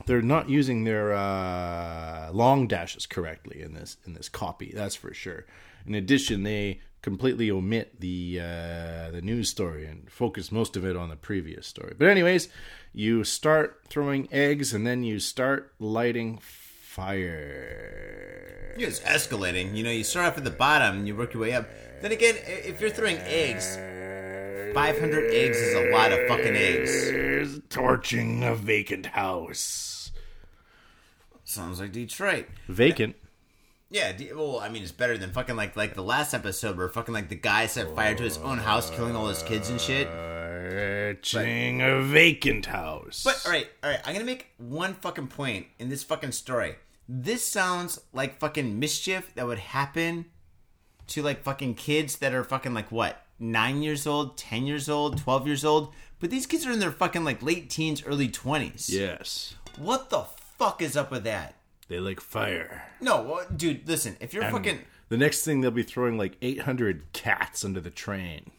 [0.08, 4.72] they're not using their uh, long dashes correctly in this in this copy.
[4.74, 5.46] That's for sure.
[5.86, 10.96] In addition, they completely omit the uh, the news story and focus most of it
[10.96, 11.94] on the previous story.
[11.98, 12.50] But anyways,
[12.94, 16.40] you start throwing eggs and then you start lighting
[16.94, 18.74] fire.
[18.78, 19.76] It's escalating.
[19.76, 21.68] You know, you start off at the bottom and you work your way up.
[22.02, 23.76] Then again, if you're throwing eggs,
[24.74, 27.60] 500 eggs is a lot of fucking eggs.
[27.70, 30.12] Torching a vacant house.
[31.44, 32.48] Sounds like Detroit.
[32.68, 33.16] Vacant.
[33.94, 37.14] Yeah, well, I mean, it's better than fucking like like the last episode where fucking
[37.14, 40.08] like the guy set fire to his own house, killing all his kids and shit.
[41.22, 43.24] Torching a vacant house.
[43.24, 46.76] But all right, all right, I'm gonna make one fucking point in this fucking story.
[47.08, 50.26] This sounds like fucking mischief that would happen
[51.08, 55.20] to like fucking kids that are fucking like what nine years old, ten years old,
[55.20, 55.94] twelve years old.
[56.20, 58.90] But these kids are in their fucking like late teens, early twenties.
[58.90, 60.24] yes, What the
[60.58, 61.54] fuck is up with that?
[61.88, 62.84] They like fire.
[63.02, 64.16] No, well, dude, listen.
[64.20, 67.90] If you're And fucking The next thing they'll be throwing like 800 cats under the
[67.92, 68.52] train.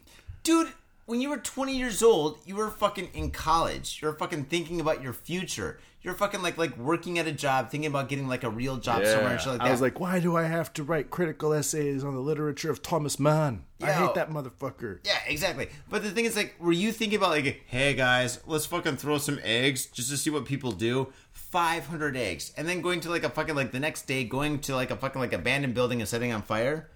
[0.42, 0.68] dude
[1.06, 5.02] when you were 20 years old you were fucking in college you're fucking thinking about
[5.02, 8.48] your future you're fucking like like working at a job thinking about getting like a
[8.50, 10.82] real job somewhere and shit like that I was like, why do I have to
[10.82, 13.64] write critical essays on the literature of Thomas Mann?
[13.82, 14.06] I Yo.
[14.06, 15.00] hate that motherfucker.
[15.04, 18.64] yeah exactly but the thing is like were you thinking about like hey guys let's
[18.66, 21.12] fucking throw some eggs just to see what people do
[21.54, 24.74] 500 eggs and then going to like a fucking like the next day going to
[24.74, 26.88] like a fucking like abandoned building and setting on fire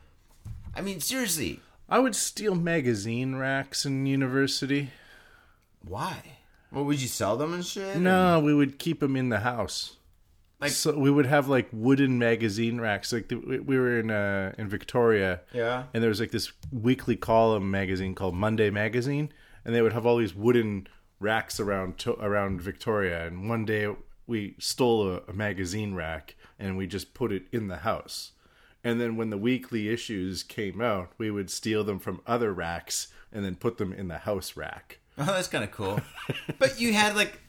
[0.74, 4.90] i mean seriously I would steal magazine racks in university.
[5.86, 6.38] why
[6.70, 9.94] what would you sell them and shit No, we would keep them in the house.
[10.60, 13.12] Like- so we would have like wooden magazine racks.
[13.12, 15.84] Like the, we we were in uh, in Victoria, Yeah.
[15.94, 19.32] and there was like this weekly column magazine called Monday Magazine,
[19.64, 20.88] and they would have all these wooden
[21.20, 23.24] racks around to, around Victoria.
[23.26, 23.86] And one day
[24.28, 28.32] we stole a, a magazine rack and we just put it in the house.
[28.84, 33.08] And then when the weekly issues came out, we would steal them from other racks
[33.32, 34.98] and then put them in the house rack.
[35.20, 36.00] Oh, that's kind of cool.
[36.60, 37.40] but you had like,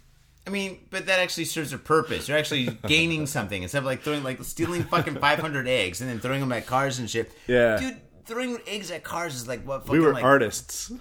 [0.47, 2.27] I mean, but that actually serves a purpose.
[2.27, 6.19] You're actually gaining something instead of like throwing like stealing fucking 500 eggs and then
[6.19, 7.31] throwing them at cars and shit.
[7.45, 7.77] Yeah.
[7.77, 9.81] dude, throwing eggs at cars is like what?
[9.81, 10.91] Fucking, We were like, artists.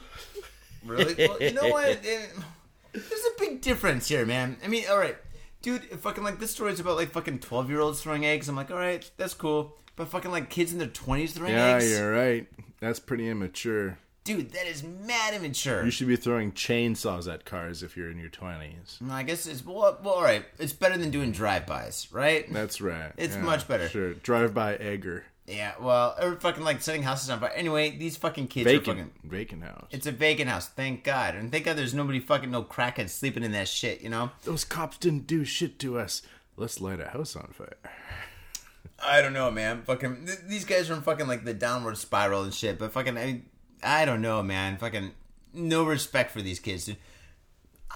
[0.85, 1.15] Really?
[1.27, 2.03] Well, you know what?
[2.03, 4.59] There's a big difference here, man.
[4.63, 5.17] I mean, all right,
[5.69, 5.85] dude.
[6.01, 8.49] Fucking like this story is about like fucking 12 year olds throwing eggs.
[8.49, 9.77] I'm like, all right, that's cool.
[9.97, 12.47] But fucking like kids in their 20s throwing Yeah, eggs, you're right.
[12.81, 13.99] That's pretty immature.
[14.25, 15.85] dude, that is mad immature.
[15.85, 19.11] You should be throwing chainsaws at cars if you're in your 20s.
[19.11, 20.45] I guess it's well, well, all right.
[20.59, 22.51] It's better than doing drive-bys, right?
[22.53, 23.13] That's right.
[23.17, 23.89] It's much better.
[23.89, 24.15] Sure.
[24.15, 25.25] Drive by Egger.
[25.49, 27.49] Yeah, well, or fucking like setting houses on fire.
[27.55, 29.11] Anyway, these fucking kids are fucking.
[29.25, 29.87] vacant house.
[29.91, 31.35] It's a vacant house, thank God.
[31.35, 34.31] And thank God there's nobody fucking no crackheads sleeping in that shit, you know?
[34.45, 36.21] Those cops didn't do shit to us.
[36.57, 37.77] Let's light a house on fire.
[39.03, 39.83] I don't know, man.
[39.85, 42.79] Fucking th- these guys are in fucking like the downward spiral and shit.
[42.79, 43.43] But fucking, I,
[43.83, 44.77] I don't know, man.
[44.77, 45.13] Fucking
[45.55, 46.97] no respect for these kids, dude.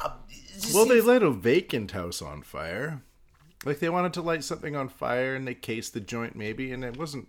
[0.03, 0.11] Uh,
[0.73, 3.03] Well, they seems- lit a vacant house on fire.
[3.65, 6.85] Like they wanted to light something on fire and they cased the joint maybe, and
[6.85, 7.29] it wasn't.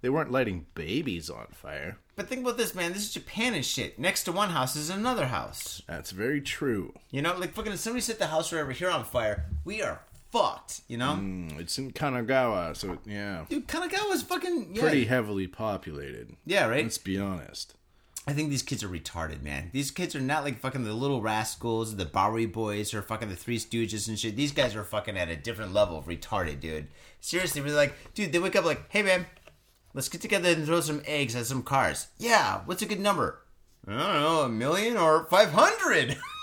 [0.00, 1.96] They weren't lighting babies on fire.
[2.14, 2.92] but think about this, man.
[2.92, 3.98] This is Japan and shit.
[3.98, 5.80] Next to one house is another house.
[5.88, 6.92] That's very true.
[7.10, 9.80] You know, like fucking if somebody set the house right over here on fire, we
[9.82, 10.82] are fucked.
[10.88, 16.36] You know, Mm, It's in Kanagawa, so yeah, dude, Kanagawa's fucking yeah, pretty heavily populated.
[16.44, 16.82] yeah, right.
[16.82, 17.74] Let's be honest.
[18.26, 19.68] I think these kids are retarded, man.
[19.72, 23.36] These kids are not like fucking the little rascals, the Bowery Boys, or fucking the
[23.36, 24.34] Three Stooges and shit.
[24.34, 26.88] These guys are fucking at a different level of retarded, dude.
[27.20, 29.26] Seriously, we're like, dude, they wake up like, hey, man,
[29.92, 32.08] let's get together and throw some eggs at some cars.
[32.16, 33.42] Yeah, what's a good number?
[33.86, 36.16] I don't know, a million or 500?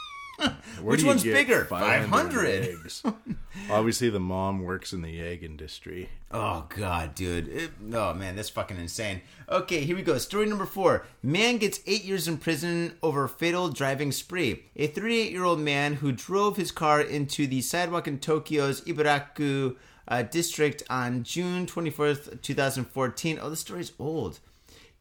[0.82, 1.66] Which one's bigger?
[1.66, 2.46] 500 500.
[2.48, 3.04] eggs?
[3.70, 6.10] Obviously, the mom works in the egg industry.
[6.32, 7.48] Oh god, dude.
[7.48, 9.22] It, oh man, that's fucking insane.
[9.50, 10.18] Okay, here we go.
[10.18, 11.06] Story number four.
[11.22, 14.64] Man gets eight years in prison over fatal driving spree.
[14.76, 19.76] A 38-year-old man who drove his car into the sidewalk in Tokyo's Ibaraku
[20.08, 23.40] uh, district on June 24th, 2014.
[23.42, 24.40] Oh, this story's old.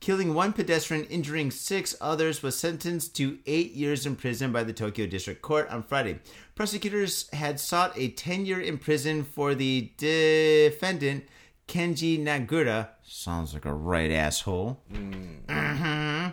[0.00, 4.72] Killing one pedestrian, injuring six others, was sentenced to eight years in prison by the
[4.72, 6.20] Tokyo District Court on Friday.
[6.54, 11.24] Prosecutors had sought a 10 year in prison for the defendant,
[11.68, 12.88] Kenji Nagura.
[13.02, 14.80] Sounds like a right asshole.
[14.90, 16.32] Mhm.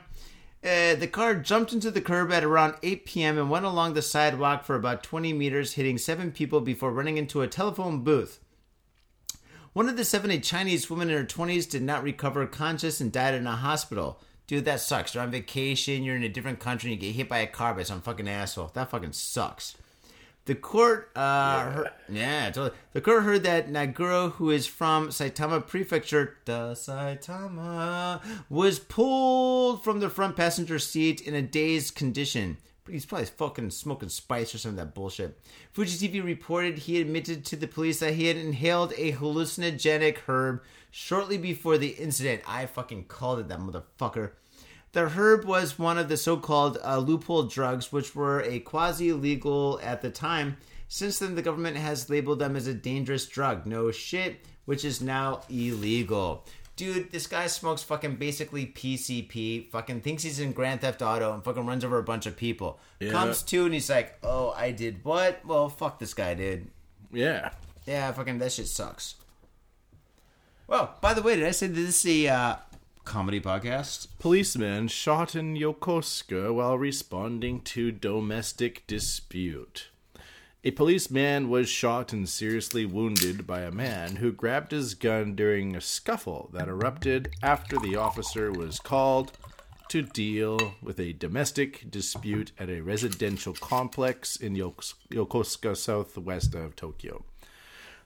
[0.64, 3.38] Uh, the car jumped into the curb at around 8 p.m.
[3.38, 7.42] and went along the sidewalk for about 20 meters, hitting seven people before running into
[7.42, 8.40] a telephone booth.
[9.78, 13.12] One of the seven, a Chinese women in her 20s, did not recover conscious and
[13.12, 14.20] died in a hospital.
[14.48, 15.14] Dude, that sucks.
[15.14, 17.76] You're on vacation, you're in a different country, and you get hit by a car
[17.76, 18.72] by some fucking asshole.
[18.74, 19.78] That fucking sucks.
[20.46, 22.76] The court, uh, yeah, heard, yeah totally.
[22.94, 30.00] The court heard that Naguro, who is from Saitama Prefecture, the Saitama, was pulled from
[30.00, 32.58] the front passenger seat in a dazed condition.
[32.90, 35.40] He's probably fucking smoking spice or some of that bullshit.
[35.74, 40.62] Fuji TV reported he admitted to the police that he had inhaled a hallucinogenic herb
[40.92, 42.42] shortly before the incident.
[42.48, 44.32] I fucking called it that motherfucker.
[44.94, 49.12] The herb was one of the so called uh, loophole drugs, which were a quasi
[49.12, 50.58] legal at the time.
[50.88, 53.66] Since then, the government has labeled them as a dangerous drug.
[53.66, 56.46] No shit, which is now illegal.
[56.78, 61.44] Dude, this guy smokes fucking basically PCP, fucking thinks he's in Grand Theft Auto and
[61.44, 62.80] fucking runs over a bunch of people.
[63.00, 63.12] Yeah.
[63.12, 65.44] Comes to and he's like, oh, I did what?
[65.44, 66.68] Well, fuck this guy, dude.
[67.12, 67.50] Yeah.
[67.88, 69.16] Yeah, fucking that shit sucks.
[70.68, 72.56] Well, by the way, did I say this is a uh,
[73.06, 74.08] comedy podcast?
[74.20, 79.88] Policeman shot in Yokosuka while responding to domestic dispute.
[80.68, 85.78] A policeman was shot and seriously wounded by a man who grabbed his gun during
[85.78, 89.32] a scuffle that erupted after the officer was called
[89.88, 97.24] to deal with a domestic dispute at a residential complex in Yokosuka, southwest of Tokyo.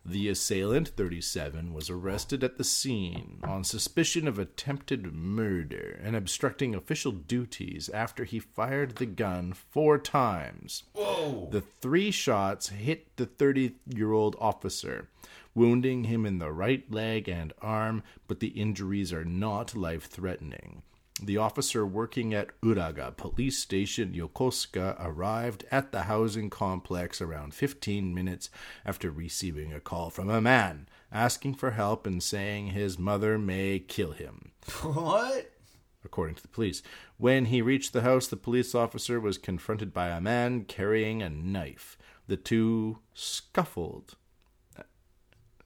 [0.03, 6.73] The assailant, 37, was arrested at the scene on suspicion of attempted murder and obstructing
[6.73, 10.83] official duties after he fired the gun four times.
[10.93, 11.49] Whoa!
[11.51, 15.07] The three shots hit the 30 year old officer,
[15.53, 20.81] wounding him in the right leg and arm, but the injuries are not life threatening.
[21.23, 28.13] The officer working at Uraga Police Station Yokosuka arrived at the housing complex around 15
[28.13, 28.49] minutes
[28.83, 33.77] after receiving a call from a man asking for help and saying his mother may
[33.77, 35.51] kill him What?
[36.03, 36.81] according to the police.
[37.17, 41.29] When he reached the house, the police officer was confronted by a man carrying a
[41.29, 41.99] knife.
[42.25, 44.15] The two scuffled.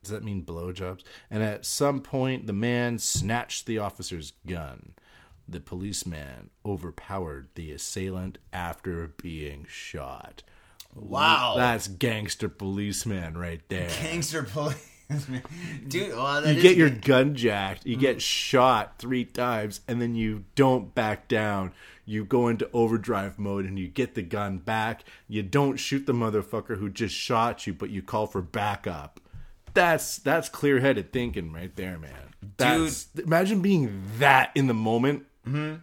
[0.04, 1.04] Does that mean blowjobs?
[1.32, 4.94] And at some point, the man snatched the officer's gun.
[5.48, 10.44] The policeman overpowered the assailant after being shot.
[10.96, 11.56] Wow.
[11.58, 13.90] That's gangster policeman right there.
[13.90, 14.92] Gangster police.
[15.88, 18.22] Dude, that you get your gun jacked, you get mm.
[18.22, 21.74] shot three times, and then you don't back down.
[22.06, 25.04] You go into overdrive mode and you get the gun back.
[25.28, 29.20] You don't shoot the motherfucker who just shot you, but you call for backup.
[29.76, 32.34] That's that's clear headed thinking right there, man.
[32.58, 35.26] That's, imagine being that in the moment.
[35.46, 35.76] Mm-hmm.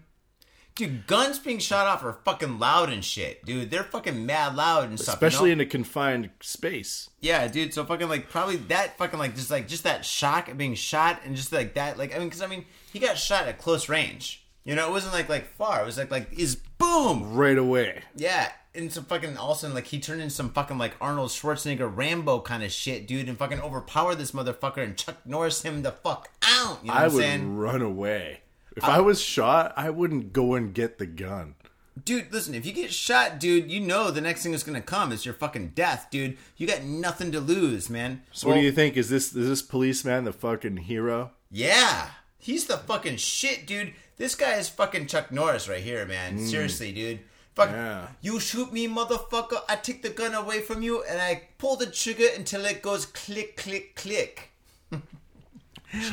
[0.75, 3.71] Dude, guns being shot off are fucking loud and shit, dude.
[3.71, 5.21] They're fucking mad loud and stuff.
[5.21, 5.55] you Especially know?
[5.55, 7.11] in a confined space.
[7.21, 7.75] Yeah, dude.
[7.75, 11.21] So fucking like probably that fucking like just like just that shock of being shot
[11.27, 13.91] and just like that like I mean because I mean he got shot at close
[13.91, 14.47] range.
[14.65, 15.83] You know, it wasn't like like far.
[15.83, 17.35] It was like like is boom.
[17.35, 18.01] Right away.
[18.17, 20.95] Yeah, and some fucking all of a sudden like he turned into some fucking like
[21.03, 25.61] Arnold Schwarzenegger Rambo kind of shit, dude, and fucking overpowered this motherfucker and Chuck Norris
[25.61, 26.79] him the fuck out.
[26.83, 27.57] You know I what I'm would saying?
[27.59, 28.41] run away.
[28.77, 31.55] If I was shot, I wouldn't go and get the gun.
[32.03, 35.13] Dude, listen, if you get shot, dude, you know the next thing that's gonna come
[35.13, 36.39] is your fucking death, dude.
[36.57, 38.23] You got nothing to lose, man.
[38.33, 38.97] So what do you think?
[38.97, 41.33] Is this is this policeman the fucking hero?
[41.51, 42.09] Yeah.
[42.39, 43.93] He's the fucking shit, dude.
[44.17, 46.39] This guy is fucking Chuck Norris right here, man.
[46.39, 46.47] Hmm.
[46.47, 47.21] Seriously, dude.
[47.55, 47.71] Fuck.
[47.71, 48.09] Yeah.
[48.23, 49.63] You shoot me, motherfucker.
[49.69, 53.05] I take the gun away from you and I pull the trigger until it goes
[53.05, 54.51] click, click, click.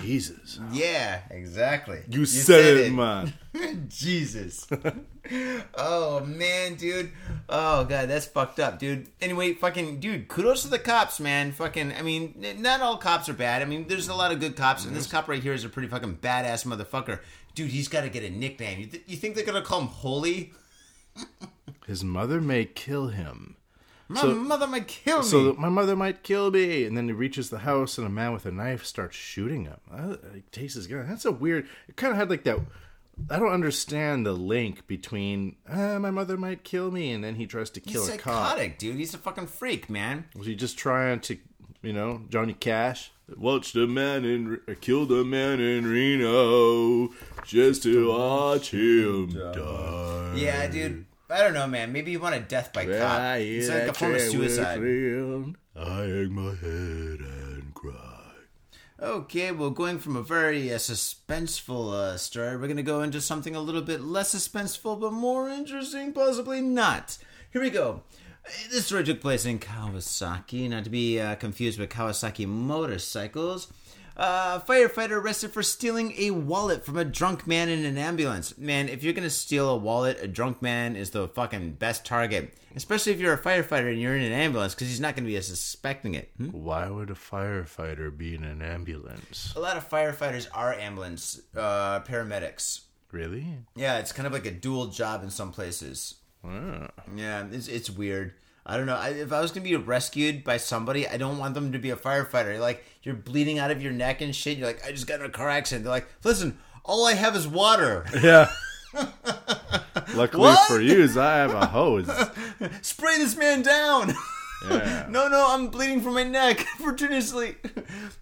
[0.02, 0.60] Jesus.
[0.72, 2.02] Yeah, exactly.
[2.10, 3.34] You, said, it, man.
[3.88, 4.68] Jesus.
[5.76, 7.12] oh man, dude.
[7.48, 9.08] Oh god, that's fucked up, dude.
[9.22, 11.52] Anyway, fucking dude, kudos to the cops, man.
[11.52, 13.62] Fucking, I mean, not all cops are bad.
[13.62, 15.70] I mean, there's a lot of good cops, and this cop right here is a
[15.70, 17.20] pretty fucking badass motherfucker.
[17.56, 18.80] Dude, he's got to get a nickname.
[18.80, 20.54] You, th- you think they're gonna call him Holy?
[21.88, 23.56] His mother may kill him.
[24.12, 25.24] My So- mother might kill me.
[25.26, 28.34] So my mother might kill me, and then he reaches the house, and a man
[28.34, 29.78] with a knife starts shooting him.
[29.92, 31.08] Uh, he takes his gun.
[31.08, 31.68] That's a weird.
[31.88, 32.58] It kind of had like that.
[33.30, 37.46] I don't understand the link between uh, my mother might kill me, and then he
[37.46, 38.34] tries to kill he's a cop.
[38.54, 38.96] psychotic, dude.
[38.96, 40.26] He's a fucking freak, man.
[40.36, 41.38] Was he just trying to,
[41.84, 43.12] you know, Johnny Cash?
[43.38, 47.10] Watch the man in, uh, kill the man in Reno,
[47.46, 50.34] just to watch him die.
[50.36, 51.06] Yeah, dude.
[51.30, 51.92] I don't know, man.
[51.94, 53.38] Maybe you want a death by cop.
[53.40, 54.80] It's like a form of suicide.
[55.76, 58.16] I hang my head and cry.
[59.02, 63.22] Okay, well, going from a very uh, suspenseful uh, story, we're going to go into
[63.22, 67.18] something a little bit less suspenseful, but more interesting, possibly not.
[67.52, 68.02] Here we go.
[68.70, 73.72] This story took place in Kawasaki, not to be uh, confused with Kawasaki motorcycles.
[74.18, 78.58] Uh, firefighter arrested for stealing a wallet from a drunk man in an ambulance.
[78.58, 82.54] Man, if you're gonna steal a wallet, a drunk man is the fucking best target.
[82.76, 85.40] Especially if you're a firefighter and you're in an ambulance, because he's not gonna be
[85.42, 86.32] suspecting it.
[86.38, 86.50] Hmm?
[86.50, 89.54] Why would a firefighter be in an ambulance?
[89.56, 92.82] A lot of firefighters are ambulance uh, paramedics.
[93.12, 93.46] Really?
[93.76, 96.16] Yeah, it's kind of like a dual job in some places.
[96.44, 96.90] Ah.
[97.16, 98.34] Yeah, it's it's weird.
[98.70, 98.96] I don't know.
[98.96, 101.90] I, if I was gonna be rescued by somebody, I don't want them to be
[101.90, 102.60] a firefighter.
[102.60, 104.60] Like you're bleeding out of your neck and shit.
[104.60, 105.86] You're like, I just got in a car accident.
[105.86, 108.06] They're like, listen, all I have is water.
[108.22, 108.52] Yeah.
[110.14, 110.68] Luckily What?
[110.68, 112.10] for you, is I have a hose.
[112.82, 114.14] Spray this man down.
[114.70, 115.06] Yeah.
[115.10, 117.56] no, no, I'm bleeding from my neck opportunistically.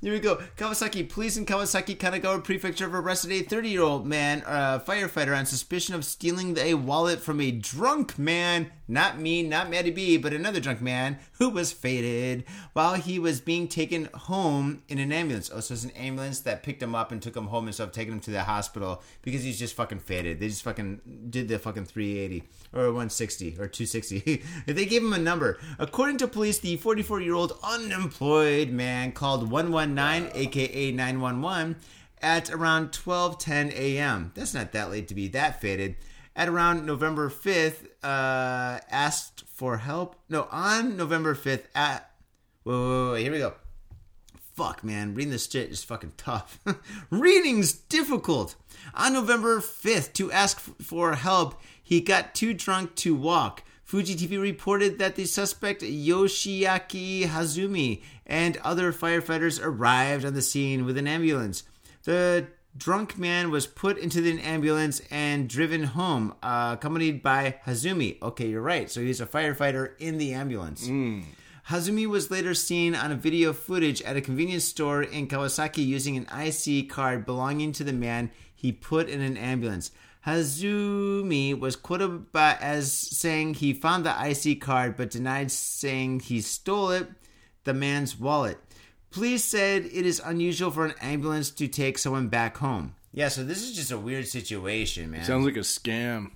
[0.01, 0.41] Here we go.
[0.55, 5.37] Kawasaki police in Kawasaki, Kanagawa Prefecture have arrested a 30 year old man, uh, firefighter,
[5.37, 8.71] on suspicion of stealing a wallet from a drunk man.
[8.87, 13.41] Not me, not Matty B, but another drunk man who was faded while he was
[13.41, 15.51] being taken home in an ambulance.
[15.53, 17.91] Oh, so it's an ambulance that picked him up and took him home and stuff,
[17.91, 20.39] taking him to the hospital because he's just fucking faded.
[20.39, 24.43] They just fucking did the fucking 380 or 160 or 260.
[24.65, 25.59] they gave him a number.
[25.79, 31.75] According to police, the 44 year old unemployed man called 119, aka 911,
[32.21, 34.31] at around 12:10 a.m.
[34.33, 35.95] That's not that late to be that faded.
[36.37, 40.15] At around November 5th, uh, asked for help.
[40.29, 42.11] No, on November 5th, at
[42.63, 43.53] wait, wait, wait, here we go.
[44.53, 45.15] Fuck, man.
[45.15, 46.59] Reading this shit is fucking tough.
[47.09, 48.55] Reading's difficult.
[48.93, 53.63] On November 5th, to ask for help, he got too drunk to walk.
[53.83, 60.85] Fuji TV reported that the suspect, Yoshiaki Hazumi, and other firefighters arrived on the scene
[60.85, 61.63] with an ambulance.
[62.03, 62.47] The
[62.77, 68.21] drunk man was put into the ambulance and driven home, uh, accompanied by Hazumi.
[68.21, 68.89] Okay, you're right.
[68.89, 70.87] So he's a firefighter in the ambulance.
[71.69, 76.15] Hazumi was later seen on a video footage at a convenience store in Kawasaki using
[76.15, 79.91] an IC card belonging to the man he put in an ambulance.
[80.25, 86.41] Hazumi was quoted by, as saying he found the IC card but denied saying he
[86.41, 87.09] stole it,
[87.65, 88.57] the man's wallet.
[89.11, 92.95] Police said it is unusual for an ambulance to take someone back home.
[93.13, 95.23] Yeah, so this is just a weird situation, man.
[95.23, 96.31] Sounds like a scam.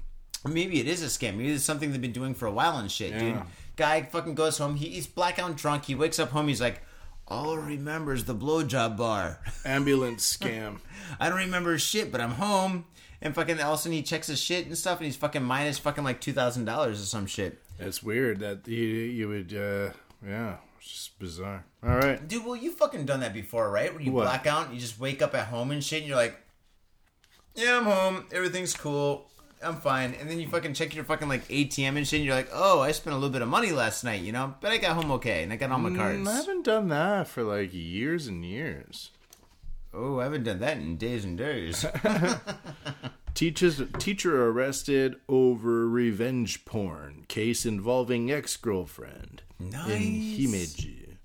[0.47, 1.35] Maybe it is a scam.
[1.35, 3.41] Maybe it's something they've been doing for a while and shit, dude.
[3.75, 4.75] Guy fucking goes home.
[4.75, 5.85] He, he's blackout drunk.
[5.85, 6.47] He wakes up home.
[6.47, 6.81] He's like,
[7.27, 9.39] all I remember is the blowjob bar.
[9.65, 10.79] Ambulance scam.
[11.19, 12.85] I don't remember shit, but I'm home.
[13.21, 15.43] And fucking all of a sudden he checks his shit and stuff, and he's fucking
[15.43, 17.61] minus fucking like two thousand dollars or some shit.
[17.77, 19.91] That's weird that you you would uh
[20.27, 21.63] yeah, it's just bizarre.
[21.83, 22.27] All right.
[22.27, 23.93] Dude, well, you fucking done that before, right?
[23.93, 24.23] Where you What?
[24.23, 26.35] black out, and you just wake up at home and shit, and you're like,
[27.55, 28.25] "Yeah, I'm home.
[28.31, 29.27] Everything's cool.
[29.63, 30.15] I'm fine.
[30.19, 32.17] And then you fucking check your fucking like ATM and shit.
[32.21, 34.55] And you're like, oh, I spent a little bit of money last night, you know,
[34.59, 36.19] but I got home okay, and I got all my cards.
[36.19, 39.11] Mm, I haven't done that for like years and years.
[39.93, 41.85] Oh, I haven't done that in days and days.
[43.33, 49.89] Teachers, teacher arrested over revenge porn case involving ex girlfriend Nice.
[49.91, 51.17] in Himeji.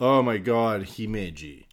[0.00, 1.64] Oh my God, Himeji!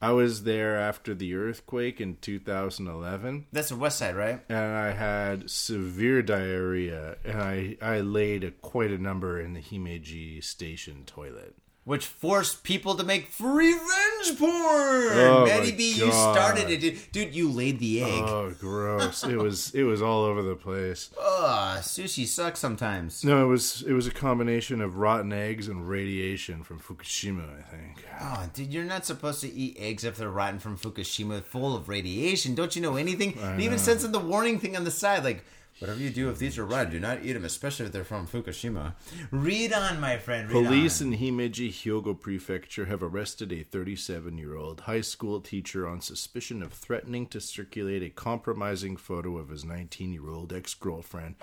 [0.00, 4.40] I was there after the earthquake in 2011, That's the West Side, right?
[4.48, 9.60] and I had severe diarrhea, and I I laid a, quite a number in the
[9.60, 11.54] Himeji station toilet.
[11.84, 14.52] Which forced people to make revenge porn.
[14.52, 16.98] Oh Matty B, you started it, dude.
[17.10, 17.34] dude.
[17.34, 18.22] You laid the egg.
[18.24, 19.24] Oh, gross!
[19.24, 21.10] it was it was all over the place.
[21.20, 23.24] Ugh, sushi sucks sometimes.
[23.24, 27.58] No, it was it was a combination of rotten eggs and radiation from Fukushima.
[27.58, 28.04] I think.
[28.20, 31.88] Oh, dude, you're not supposed to eat eggs if they're rotten from Fukushima, full of
[31.88, 32.54] radiation.
[32.54, 33.36] Don't you know anything?
[33.36, 35.44] It even says in the warning thing on the side, like,
[35.82, 38.24] whatever you do if these are red, do not eat them, especially if they're from
[38.24, 38.94] Fukushima.
[39.32, 40.48] Read on, my friend.
[40.48, 41.12] Police on.
[41.12, 46.62] in Himeji, Hyogo Prefecture have arrested a 37 year old high school teacher on suspicion
[46.62, 51.34] of threatening to circulate a compromising photo of his 19 year old ex girlfriend,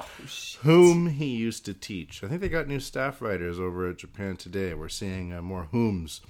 [0.61, 2.23] whom he used to teach.
[2.23, 4.73] I think they got new staff writers over at Japan Today.
[4.73, 6.21] We're seeing uh, more whom's.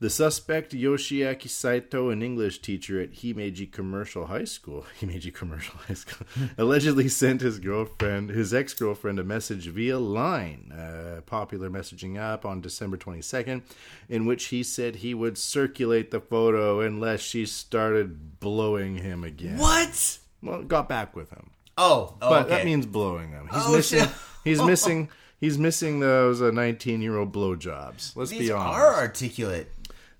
[0.00, 5.94] The suspect, Yoshiaki Saito, an English teacher at Himeji Commercial High School, Himeji Commercial High
[5.94, 6.24] School,
[6.58, 12.60] allegedly sent his girlfriend, his ex-girlfriend, a message via Line, a popular messaging app, on
[12.60, 13.62] December 22nd,
[14.08, 19.58] in which he said he would circulate the photo unless she started blowing him again.
[19.58, 20.18] What?
[20.40, 22.56] Well, got back with him, Oh, oh but okay.
[22.58, 23.48] that means blowing him.
[23.52, 23.98] He's Oh, missing.
[24.00, 24.08] shit.
[24.44, 25.08] He's missing.
[25.40, 28.16] He's missing those uh, 19-year-old blowjobs.
[28.16, 28.74] Let's these be honest.
[28.74, 29.70] These are articulate.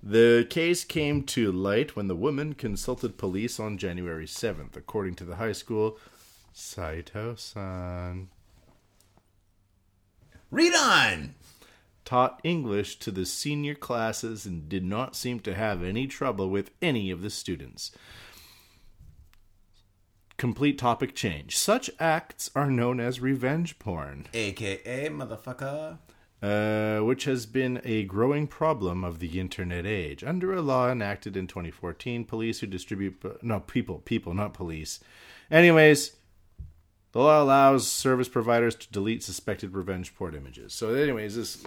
[0.02, 5.24] The case came to light when the woman consulted police on January 7th, according to
[5.24, 5.98] the high school.
[6.52, 8.28] Saito san
[10.50, 11.34] Read on.
[12.04, 16.70] taught English to the senior classes and did not seem to have any trouble with
[16.80, 17.92] any of the students.
[20.38, 21.58] Complete topic change.
[21.58, 24.26] Such acts are known as revenge porn.
[24.32, 25.98] AKA motherfucker.
[26.42, 30.22] Uh, which has been a growing problem of the internet age.
[30.22, 35.00] Under a law enacted in 2014, police who distribute no people, people, not police.
[35.50, 36.12] Anyways,
[37.12, 40.74] the law allows service providers to delete suspected revenge porn images.
[40.74, 41.64] So, anyways, this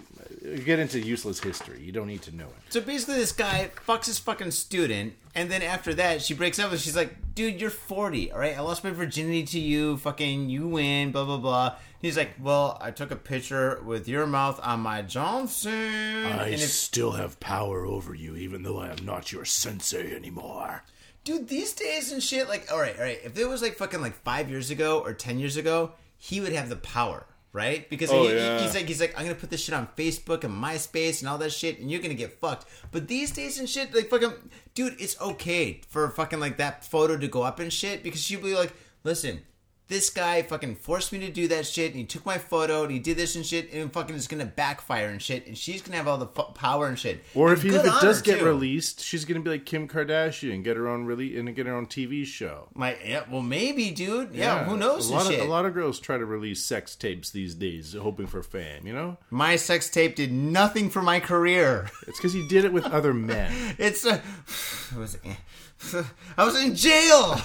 [0.64, 1.82] get into useless history.
[1.82, 2.72] You don't need to know it.
[2.72, 6.70] So basically, this guy fucks his fucking student, and then after that, she breaks up
[6.70, 6.80] with.
[6.80, 8.56] She's like, "Dude, you're 40, all right?
[8.56, 9.96] I lost my virginity to you.
[9.96, 11.10] Fucking, you win.
[11.10, 15.02] Blah blah blah." He's like, "Well, I took a picture with your mouth on my
[15.02, 20.14] Johnson." and if, still have power over you, even though I am not your sensei
[20.14, 20.84] anymore.
[21.24, 23.20] Dude, these days and shit, like, all right, all right.
[23.24, 26.52] If it was like fucking like five years ago or ten years ago, he would
[26.52, 27.26] have the power.
[27.54, 28.60] Right, because Oh, he, he- yeah.
[28.62, 31.36] he's like he's like I'm gonna put this shit on Facebook and MySpace and all
[31.36, 32.64] that shit, and you're gonna get fucked.
[32.92, 34.32] But these days and shit, like fucking,
[34.72, 38.40] dude, it's okay for fucking like that photo to go up and shit because she'll
[38.40, 38.72] be like,
[39.04, 39.42] listen,
[39.88, 42.90] this guy fucking forced me to do that shit, and he took my photo, and
[42.92, 45.96] he did this and shit, and fucking is gonna backfire and shit, and she's gonna
[45.98, 47.22] have all the fu- power and shit.
[47.34, 48.44] Or And if, he, if it does get too.
[48.46, 51.86] released, she's gonna be like Kim Kardashian, get her own release and get her own
[51.86, 52.68] TV show.
[52.74, 56.00] my yeah, well maybe, dude, yeah, who knows A lot, of, a lot of girls
[56.00, 58.86] try to release sex tapes these days, hoping for fame.
[58.86, 61.90] You know, my sex tape did nothing for my career.
[62.06, 63.52] it's because you did it with other men.
[63.78, 64.14] It's a.
[64.14, 64.20] Uh,
[64.92, 65.18] it was.
[65.24, 65.34] Eh.
[66.38, 67.40] I was in jail.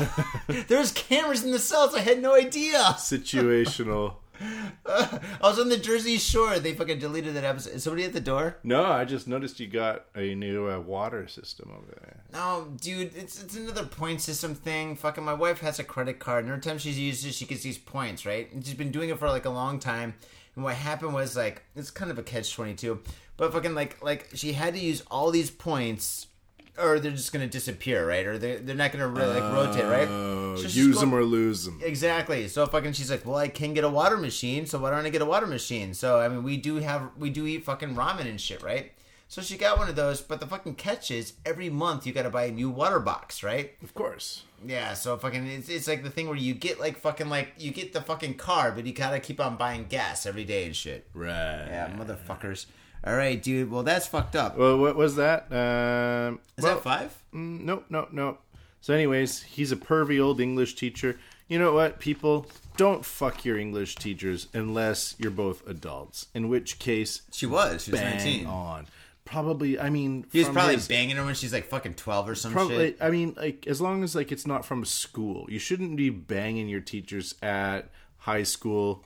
[0.68, 1.96] there was cameras in the cells.
[1.96, 2.78] I had no idea.
[2.98, 4.16] Situational.
[4.86, 6.60] I was on the Jersey Shore.
[6.60, 7.74] They fucking deleted that episode.
[7.74, 8.58] Is somebody at the door?
[8.64, 12.24] No, I just noticed you got a new uh, water system over there.
[12.34, 13.16] No, dude.
[13.16, 14.96] It's it's another point system thing.
[14.96, 17.64] Fucking my wife has a credit card, and every time she uses it, she gets
[17.64, 18.52] these points, right?
[18.54, 20.14] And she's been doing it for like a long time.
[20.56, 23.02] And what happened was like it's kind of a catch twenty two,
[23.38, 26.28] but fucking like like she had to use all these points.
[26.80, 28.26] Or they're just gonna disappear, right?
[28.26, 30.08] Or they're, they're not gonna really like rotate, right?
[30.10, 31.80] Oh, So she's use going- them or lose them.
[31.84, 32.48] Exactly.
[32.48, 35.10] So fucking she's like, well, I can get a water machine, so why don't I
[35.10, 35.94] get a water machine?
[35.94, 38.92] So I mean, we do have we do eat fucking ramen and shit, right?
[39.30, 42.24] So she got one of those, but the fucking catch is every month you got
[42.24, 43.74] to buy a new water box, right?
[43.84, 44.44] Of course.
[44.66, 44.94] Yeah.
[44.94, 47.92] So fucking it's, it's like the thing where you get like fucking like you get
[47.92, 51.08] the fucking car, but you gotta keep on buying gas every day and shit.
[51.14, 51.28] Right.
[51.68, 52.68] Yeah, motherfuckers.
[53.08, 53.72] All right, dude.
[53.72, 54.58] Well, that's fucked up.
[54.58, 55.44] Well, what was that?
[55.52, 57.18] Um, Is well, that five?
[57.34, 58.42] Mm, nope, nope, nope.
[58.82, 61.18] So, anyways, he's a pervy old English teacher.
[61.48, 62.48] You know what, people?
[62.76, 66.28] Don't fuck your English teachers unless you're both adults.
[66.34, 67.86] In which case, She was.
[67.86, 68.46] She was bang nineteen.
[68.46, 68.88] on.
[69.26, 69.80] probably.
[69.80, 72.52] I mean, He was probably his- banging her when she's like fucking twelve or some
[72.52, 72.98] Probably, shit.
[73.02, 76.68] I mean, like as long as like it's not from school, you shouldn't be banging
[76.68, 79.06] your teachers at high school,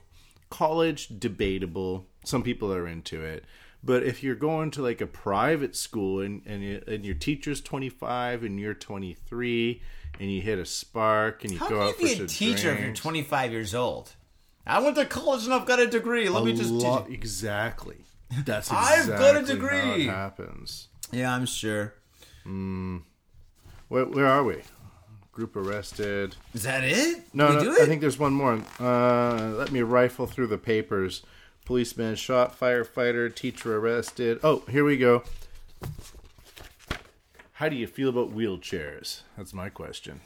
[0.50, 1.08] college.
[1.18, 2.06] Debatable.
[2.24, 3.44] Some people are into it,
[3.82, 7.60] but if you're going to like a private school and and, you, and your teacher's
[7.60, 9.82] 25 and you're 23
[10.20, 12.26] and you hit a spark and you How go out you for be a some
[12.26, 14.12] teacher if you're 25 years old?
[14.66, 16.28] I went to college and I've got a degree.
[16.28, 16.70] Let a me just.
[16.70, 18.04] lot- exactly.
[18.44, 20.06] That's I've got a degree.
[20.06, 20.88] happens.
[21.10, 21.94] Yeah, I'm sure.
[22.44, 24.62] Where, where are we?
[25.32, 26.36] Group arrested.
[26.54, 27.22] Is that it?
[27.34, 27.86] No, no I it?
[27.88, 28.60] think there's one more.
[28.80, 31.22] Uh, let me rifle through the papers.
[31.64, 34.40] Policeman shot, firefighter, teacher arrested.
[34.42, 35.22] Oh, here we go.
[37.52, 39.20] How do you feel about wheelchairs?
[39.36, 40.20] That's my question.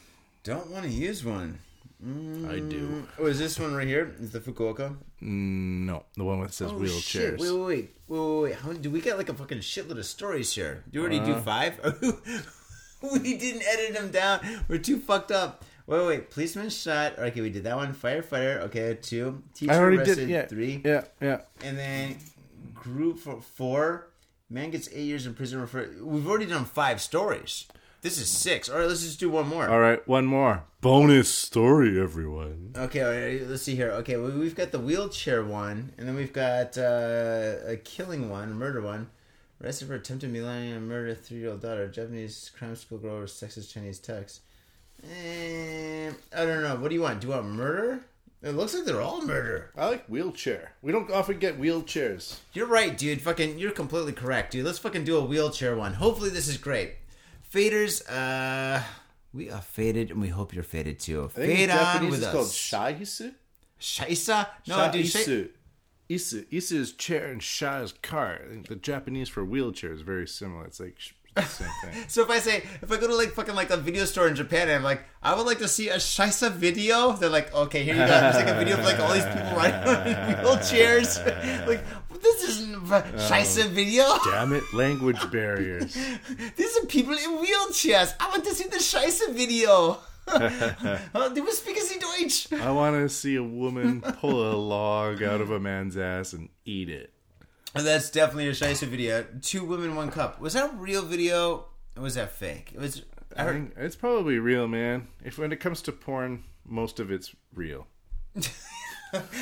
[0.45, 1.59] Don't want to use one.
[2.05, 2.49] Mm.
[2.51, 2.89] I do.
[2.89, 4.15] Mm, oh, is this one right here?
[4.21, 4.97] Is the Fukuoka?
[5.23, 7.03] Mm, no, the one that says Oh, wheelchairs.
[7.03, 7.39] shit.
[7.41, 8.55] Wait, wait, wait, wait, wait.
[8.55, 10.85] How do we got like a fucking shitload of stories here?
[10.91, 11.27] Do you already Uh.
[11.27, 11.79] do five?
[13.03, 14.41] we didn't edit them down.
[14.69, 15.65] We're too fucked up.
[15.87, 16.31] Wait, wait.
[16.31, 17.19] Policeman shot.
[17.19, 17.95] Okay, we did that one.
[17.95, 18.61] Firefighter.
[18.63, 19.43] Okay, two.
[19.55, 20.17] Teacher I already arrested.
[20.17, 20.29] did.
[20.29, 20.83] Yeah, Three.
[20.85, 21.41] Yeah, yeah.
[21.63, 22.17] And then
[22.75, 24.09] group for four.
[24.51, 25.67] Man gets eight years in prison.
[25.67, 27.67] For we've already done five stories.
[28.03, 28.69] This is six.
[28.69, 29.69] All right, let's just do one more.
[29.69, 32.73] All right, one more bonus story, everyone.
[32.77, 33.91] Okay, all right, let's see here.
[33.91, 38.51] Okay, well, we've got the wheelchair one, and then we've got uh, a killing one,
[38.51, 39.09] a murder one.
[39.61, 41.89] Arrested for attempted millennium murder, three year old daughter.
[41.89, 44.43] Japanese crime school girl sexist Chinese text.
[45.05, 46.77] Eh, I don't know.
[46.77, 47.21] What do you want?
[47.21, 48.01] Do you want murder?
[48.43, 49.71] It looks like they're all murder.
[49.77, 50.73] I like wheelchair.
[50.83, 52.39] We don't often get wheelchairs.
[52.53, 53.21] You're right, dude.
[53.23, 54.65] Fucking, you're completely correct, dude.
[54.65, 55.95] Let's fucking do a wheelchair one.
[55.95, 56.95] Hopefully, this is great.
[57.53, 58.83] Faders, uh,
[59.33, 61.25] we are faded, and we hope you're faded too.
[61.25, 62.55] I think in Fade on Japanese with it's called us.
[62.55, 63.35] shaisu.
[63.81, 64.49] Shaisa?
[64.69, 65.07] No, dude.
[65.09, 65.49] Shai- Shaisu.
[66.09, 66.45] Isu.
[66.51, 68.41] Isu is chair and sha is car.
[68.45, 70.65] I think the Japanese for wheelchair is very similar.
[70.65, 72.05] It's like sh- same thing.
[72.09, 74.35] So if I say if I go to like fucking like a video store in
[74.35, 77.85] Japan and I'm like I would like to see a Shisa video, they're like, okay,
[77.85, 78.07] here you go.
[78.07, 81.67] There's like a video of like all these people riding on wheelchairs.
[81.67, 81.85] like
[82.23, 83.03] this isn't a oh.
[83.29, 84.05] Shaisa video.
[84.25, 85.95] Damn it, language barriers.
[86.57, 88.15] These are people in wheelchairs.
[88.21, 89.99] I want to see the Shisa video.
[90.29, 92.53] Uh, oh, they were speaking Deutsch.
[92.53, 96.49] I want to see a woman pull a log out of a man's ass and
[96.65, 97.13] eat it.
[97.85, 99.25] That's definitely a Shaisa video.
[99.43, 100.41] Two women, one cup.
[100.41, 101.67] Was that a real video?
[101.97, 102.73] Or was that fake?
[102.75, 103.03] It was.
[103.37, 103.53] I I heard.
[103.55, 105.09] think it's probably real, man.
[105.25, 107.87] If when it comes to porn, most of it's real.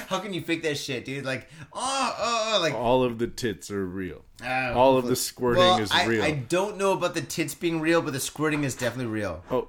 [0.09, 1.25] How can you fake that shit, dude?
[1.25, 4.23] Like, oh, oh, oh like All of the tits are real.
[4.43, 6.23] Ah, All of the squirting well, is I, real.
[6.23, 9.43] I don't know about the tits being real, but the squirting is definitely real.
[9.51, 9.69] Oh,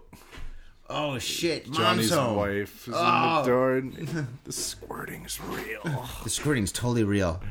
[0.88, 2.36] Oh shit, mom's Johnny's home.
[2.36, 3.40] wife is Oh.
[3.40, 3.76] in the door.
[3.78, 5.82] And the squirting is real.
[6.24, 7.42] The squirting's totally real.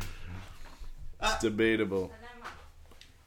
[1.25, 2.13] It's debatable.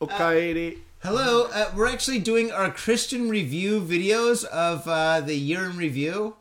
[0.02, 0.78] Okay.
[1.02, 6.36] Hello, uh, we're actually doing our Christian review videos of uh, the year in review,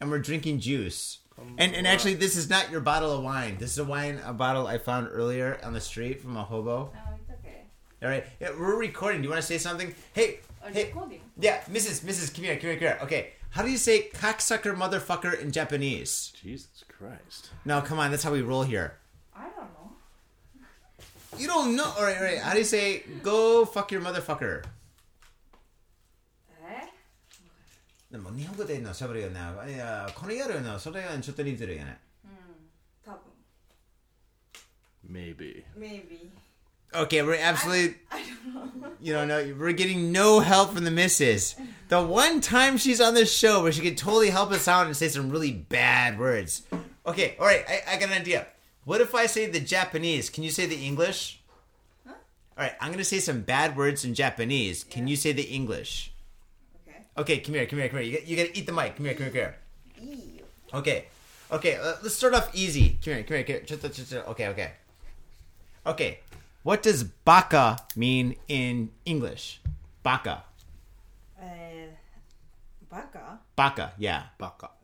[0.00, 1.18] and we're drinking juice.
[1.56, 3.56] And and actually, this is not your bottle of wine.
[3.58, 6.92] This is a wine, a bottle I found earlier on the street from a hobo.
[6.94, 7.62] Oh, it's okay.
[8.02, 9.20] All right, yeah, we're recording.
[9.22, 9.94] Do you want to say something?
[10.12, 11.20] Hey, Are hey, recording?
[11.38, 12.00] yeah, Mrs.
[12.04, 12.34] Mrs.
[12.34, 12.98] Come here, come here, come here.
[13.02, 16.32] Okay, how do you say cocksucker motherfucker in Japanese?
[16.42, 17.50] Jesus Christ.
[17.64, 18.96] No, come on, that's how we roll here.
[21.37, 21.39] I don't know.
[21.39, 21.93] You don't know.
[21.97, 22.39] All right, all right.
[22.39, 24.63] How do you say go fuck your motherfucker?
[26.65, 26.87] え
[28.11, 29.39] でも日本語での喋るよね。
[29.73, 31.99] いや、この夜のそれがちょっと似てるよね。
[33.05, 33.19] 多分。
[35.09, 35.63] Maybe.
[35.77, 36.29] Maybe.
[36.95, 38.91] Okay, we're absolutely, I don't know.
[39.01, 41.55] you know, no, we're getting no help from the missus.
[41.89, 44.95] The one time she's on this show where she could totally help us out and
[44.95, 46.61] say some really bad words.
[47.07, 48.45] Okay, all right, I, I got an idea.
[48.88, 50.30] What if I say the Japanese?
[50.30, 51.40] Can you say the English?
[52.06, 52.14] Huh?
[52.56, 54.82] All right, I'm going to say some bad words in Japanese.
[54.82, 55.10] Can yeah.
[55.10, 56.10] you say the English?
[56.88, 57.04] Okay.
[57.18, 58.08] Okay, come here, come here, come here.
[58.08, 58.96] You, you got to eat the mic.
[58.96, 59.56] Come here, come here,
[59.94, 60.40] come here.
[60.72, 61.04] Okay.
[61.52, 62.96] Okay, uh, let's start off easy.
[63.04, 64.24] Come here, come here, come here.
[64.28, 64.70] Okay, okay.
[65.84, 66.20] Okay.
[66.62, 69.60] What does baka mean in English?
[70.02, 70.44] Baka.
[71.36, 71.92] Uh,
[72.88, 73.38] baka?
[73.54, 74.32] Baka, yeah.
[74.38, 74.77] Baka.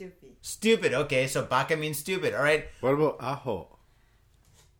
[0.00, 0.32] Stupid.
[0.40, 0.94] Stupid.
[0.94, 2.32] Okay, so baka means stupid.
[2.32, 2.64] All right.
[2.80, 3.68] What about aho?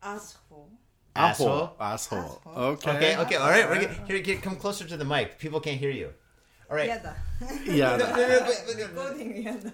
[0.01, 0.69] Asshole.
[1.15, 1.75] Asshole.
[1.79, 2.41] Asshole.
[2.41, 2.41] Asshole.
[2.57, 2.89] Okay.
[2.89, 3.17] Okay.
[3.17, 3.35] Okay.
[3.35, 3.69] All right.
[3.69, 5.37] We're gonna, here, get, come closer to the mic.
[5.37, 6.09] People can't hear you.
[6.71, 6.87] All right.
[6.87, 7.13] Yeah.
[7.41, 8.27] No, no, no,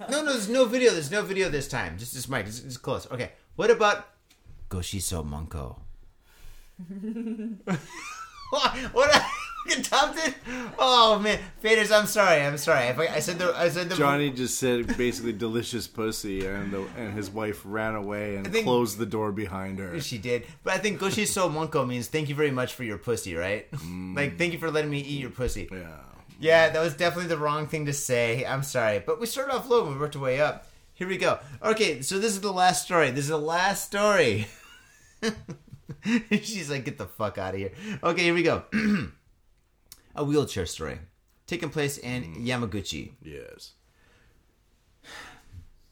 [0.10, 0.92] no, no, There's no video.
[0.92, 1.98] There's no video this time.
[1.98, 2.46] Just this mic.
[2.46, 3.10] Just close.
[3.10, 3.32] Okay.
[3.56, 4.10] What about
[4.70, 5.80] goshiso monko?
[8.52, 8.76] what?
[8.92, 9.26] what a-
[9.70, 10.36] it.
[10.80, 12.42] Oh man, faders, I'm sorry.
[12.42, 12.88] I'm sorry.
[12.88, 16.86] I, I said the I said the Johnny just said basically delicious pussy, and the,
[16.98, 20.00] and his wife ran away and think- closed the door behind her.
[20.00, 22.98] She did, but I think Goshi so monko means thank you very much for your
[22.98, 23.70] pussy, right?
[23.72, 24.16] Mm.
[24.16, 25.68] Like thank you for letting me eat your pussy.
[25.72, 25.98] Yeah.
[26.40, 28.46] Yeah, that was definitely the wrong thing to say.
[28.46, 30.68] I'm sorry, but we started off low and we worked our way up.
[30.94, 31.40] Here we go.
[31.64, 33.12] Okay, so this is the last story.
[33.12, 34.48] This is the last story.
[36.32, 37.72] She's like, get the fuck out of here.
[38.04, 38.64] Okay, here we go.
[40.18, 41.00] A wheelchair story
[41.48, 42.46] taking place in mm.
[42.46, 43.14] Yamaguchi.
[43.22, 43.74] Yes.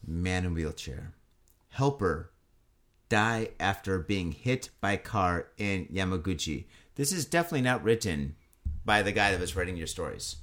[0.05, 1.13] Man in wheelchair.
[1.69, 2.31] Helper
[3.09, 6.65] die after being hit by car in Yamaguchi.
[6.95, 8.35] This is definitely not written
[8.83, 10.37] by the guy that was writing your stories.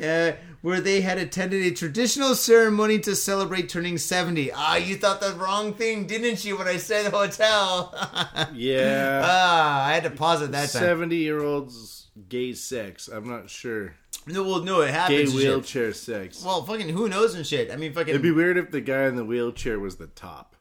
[0.00, 0.32] uh,
[0.62, 4.50] where they had attended a traditional ceremony to celebrate turning 70.
[4.52, 7.94] Ah, you thought the wrong thing, didn't you, when I said hotel?
[8.54, 9.22] Yeah.
[9.24, 10.82] ah, I had to pause it that time.
[10.82, 13.08] 70 year olds gay sex.
[13.08, 13.94] I'm not sure.
[14.26, 15.20] No, well, no, it Gay happens.
[15.20, 15.48] and shit.
[15.48, 16.42] wheelchair sex.
[16.44, 17.70] Well, fucking who knows and shit.
[17.70, 18.08] I mean, fucking.
[18.08, 20.55] It'd be weird if the guy in the wheelchair was the top.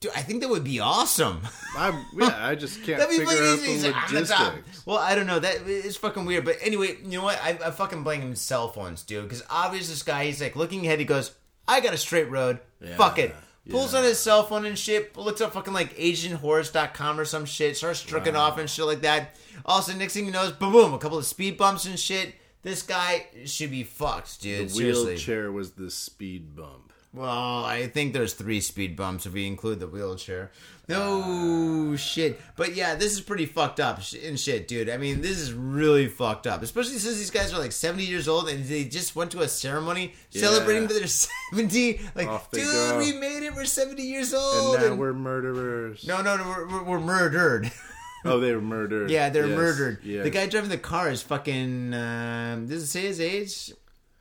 [0.00, 1.40] Dude, I think that would be awesome.
[1.76, 4.86] I yeah, I just can't That'd be figure out the ah, the logistics.
[4.86, 5.38] Well, I don't know.
[5.38, 6.44] That is fucking weird.
[6.44, 7.38] But anyway, you know what?
[7.42, 9.24] I, I fucking blame him cell phones, dude.
[9.24, 10.98] Because obviously, this guy, he's like looking ahead.
[10.98, 11.32] He goes,
[11.66, 12.60] "I got a straight road.
[12.80, 13.34] Yeah, Fuck it."
[13.68, 13.98] Pulls yeah.
[13.98, 15.16] on his cell phone and shit.
[15.16, 17.76] Looks up fucking like AsianHorse.com or some shit.
[17.76, 18.42] Starts striking Wow.
[18.42, 19.36] off and shit like that.
[19.64, 22.34] Also, next thing you know is boom, boom, a couple of speed bumps and shit.
[22.62, 24.68] This guy should be fucked, dude.
[24.68, 25.06] The Seriously.
[25.14, 26.85] wheelchair was the speed bump.
[27.16, 30.52] Well, I think there's three speed bumps if we include the wheelchair.
[30.88, 32.40] No shit.
[32.56, 34.88] But yeah, this is pretty fucked up and shit, dude.
[34.88, 36.62] I mean, this is really fucked up.
[36.62, 39.48] Especially since these guys are like 70 years old and they just went to a
[39.48, 41.06] ceremony celebrating that they're
[41.52, 42.00] 70.
[42.14, 42.98] Like, dude, go.
[42.98, 43.54] we made it.
[43.54, 44.74] We're 70 years old.
[44.76, 46.06] And now and- we're murderers.
[46.06, 47.72] no, no, no, we're, we're, murdered.
[48.24, 49.08] Oh, they were murdered.
[49.08, 49.98] yeah, they're Yes, murdered.
[50.02, 50.24] yes.
[50.24, 51.94] The guy driving the car is fucking.
[51.94, 53.72] Um, does it say his age?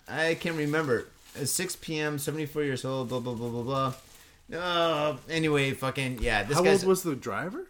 [0.08, 1.08] I can't remember.
[1.40, 3.94] It's 6 p.m., 74 years old, blah, blah, blah, blah,
[4.50, 4.58] blah.
[4.60, 6.44] Uh, anyway, fucking, yeah.
[6.44, 7.68] This How old was the driver?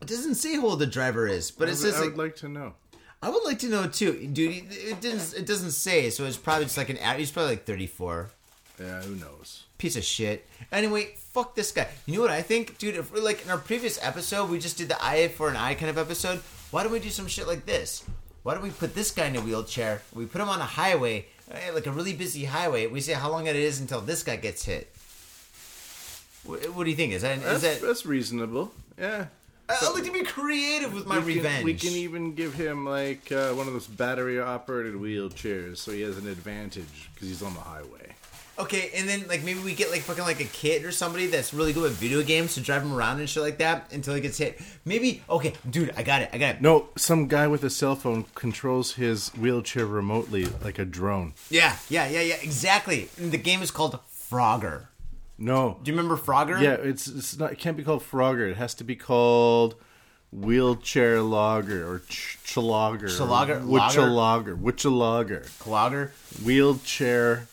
[0.00, 1.94] it doesn't say how old the driver is, but I it would, says.
[1.96, 2.74] I Like, would like to know.
[3.22, 4.66] I would like to know too, dude.
[4.70, 5.40] It doesn't.
[5.40, 6.98] It doesn't say, so it's probably just like an.
[7.18, 8.28] He's probably like 34.
[8.78, 9.62] Yeah, who knows?
[9.78, 10.46] Piece of shit.
[10.70, 11.88] Anyway, fuck this guy.
[12.04, 12.96] You know what I think, dude?
[12.96, 15.74] If we're like in our previous episode, we just did the eye for an eye
[15.74, 16.40] kind of episode.
[16.70, 18.04] Why don't we do some shit like this?
[18.42, 20.02] Why don't we put this guy in a wheelchair?
[20.12, 22.86] We put him on a highway, like a really busy highway.
[22.86, 24.94] We say how long it is until this guy gets hit.
[26.44, 27.12] What, what do you think?
[27.12, 27.86] Is that is That's, that?
[27.86, 28.72] that's reasonable.
[28.98, 29.26] Yeah.
[29.66, 31.56] I like to be creative with my we revenge.
[31.56, 35.92] Can, we can even give him like uh, one of those battery operated wheelchairs, so
[35.92, 38.13] he has an advantage because he's on the highway.
[38.56, 41.52] Okay, and then like maybe we get like fucking like a kid or somebody that's
[41.52, 44.20] really good with video games to drive him around and shit like that until he
[44.20, 44.60] gets hit.
[44.84, 46.60] Maybe okay, dude, I got it, I got it.
[46.60, 51.34] No, some guy with a cell phone controls his wheelchair remotely like a drone.
[51.50, 53.08] Yeah, yeah, yeah, yeah, exactly.
[53.18, 54.86] And the game is called Frogger.
[55.36, 55.78] No.
[55.82, 56.60] Do you remember Frogger?
[56.60, 57.52] Yeah, it's it's not.
[57.52, 58.48] It can't be called Frogger.
[58.48, 59.74] It has to be called
[60.34, 63.04] wheelchair logger or ch- chlogger.
[63.04, 63.64] Chlogger?
[63.64, 64.56] Witchalogger.
[64.60, 66.10] Witchalogger.
[66.44, 67.46] Wheelchair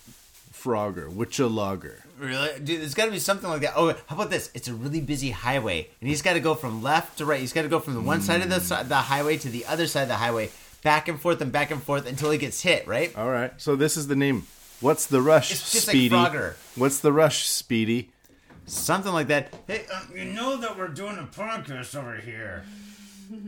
[0.62, 1.12] Frogger.
[1.12, 2.02] Witchalogger.
[2.20, 2.82] Really, dude?
[2.82, 3.74] There's got to be something like that.
[3.76, 4.52] Oh, how about this?
[4.54, 7.40] It's a really busy highway, and he's got to go from left to right.
[7.40, 9.88] He's got to go from the one side of the the highway to the other
[9.88, 10.50] side of the highway.
[10.84, 12.88] back and forth and back and forth until he gets hit.
[12.88, 13.16] Right?
[13.18, 13.54] All right.
[13.58, 14.46] So this is the name.
[14.82, 16.56] What's the rush, It's just like Frogger.
[16.76, 18.10] What's the rush, Speedy?
[18.66, 19.54] Something like that.
[19.68, 22.64] Hey, um, you know that we're doing a podcast over here.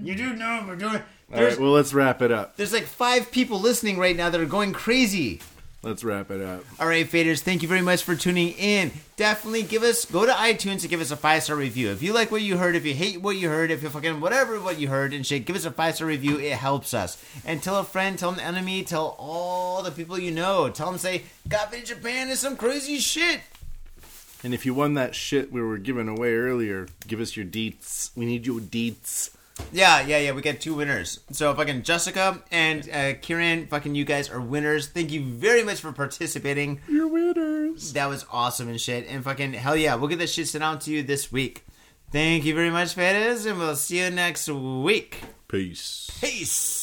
[0.01, 0.95] You do know we're doing.
[0.95, 1.01] All
[1.31, 1.61] There's, right.
[1.61, 2.55] Well, let's wrap it up.
[2.55, 5.41] there's like five people listening right now that are going crazy.
[5.83, 6.63] Let's wrap it up.
[6.79, 8.93] All right, faders, thank you very much for tuning in.
[9.17, 11.89] Definitely give us go to iTunes and give us a five star review.
[11.89, 14.21] If you like what you heard, if you hate what you heard, if you fucking
[14.21, 16.39] whatever what you heard and shit, give us a five star review.
[16.39, 17.21] It helps us.
[17.45, 20.69] And tell a friend, tell an enemy, tell all the people you know.
[20.69, 23.41] Tell them say, "Got Faded Japan is some crazy shit."
[24.41, 28.09] And if you won that shit we were giving away earlier, give us your deets.
[28.15, 29.31] We need your deets.
[29.71, 30.31] Yeah, yeah, yeah.
[30.31, 31.19] We got two winners.
[31.31, 34.87] So fucking Jessica and uh, Kieran, fucking you guys are winners.
[34.87, 36.81] Thank you very much for participating.
[36.87, 37.93] You're winners.
[37.93, 39.07] That was awesome and shit.
[39.07, 41.65] And fucking hell yeah, we'll get that shit sent out to you this week.
[42.11, 45.21] Thank you very much, faders, and we'll see you next week.
[45.47, 46.11] Peace.
[46.21, 46.82] Peace.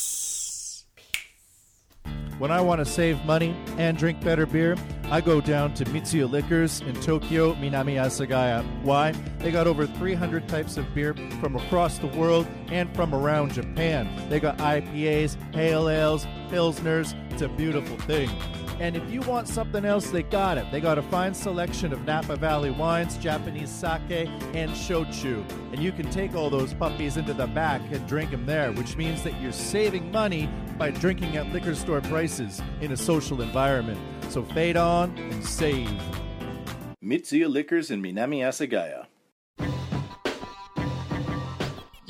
[2.41, 4.75] When I want to save money and drink better beer,
[5.11, 8.65] I go down to Mitsuya Liquors in Tokyo, Minami Asagaya.
[8.83, 9.13] Why?
[9.41, 14.09] They got over 300 types of beer from across the world and from around Japan.
[14.31, 17.15] They got IPAs, pale ales, pilsners.
[17.31, 18.31] It's a beautiful thing.
[18.79, 20.65] And if you want something else, they got it.
[20.73, 25.45] They got a fine selection of Napa Valley wines, Japanese sake, and shochu.
[25.73, 28.97] And you can take all those puppies into the back and drink them there, which
[28.97, 30.49] means that you're saving money
[30.81, 34.01] by drinking at liquor store prices in a social environment.
[34.31, 36.01] So fade on and save.
[37.05, 39.10] Mitsuya Liquors in Minami Asagaya.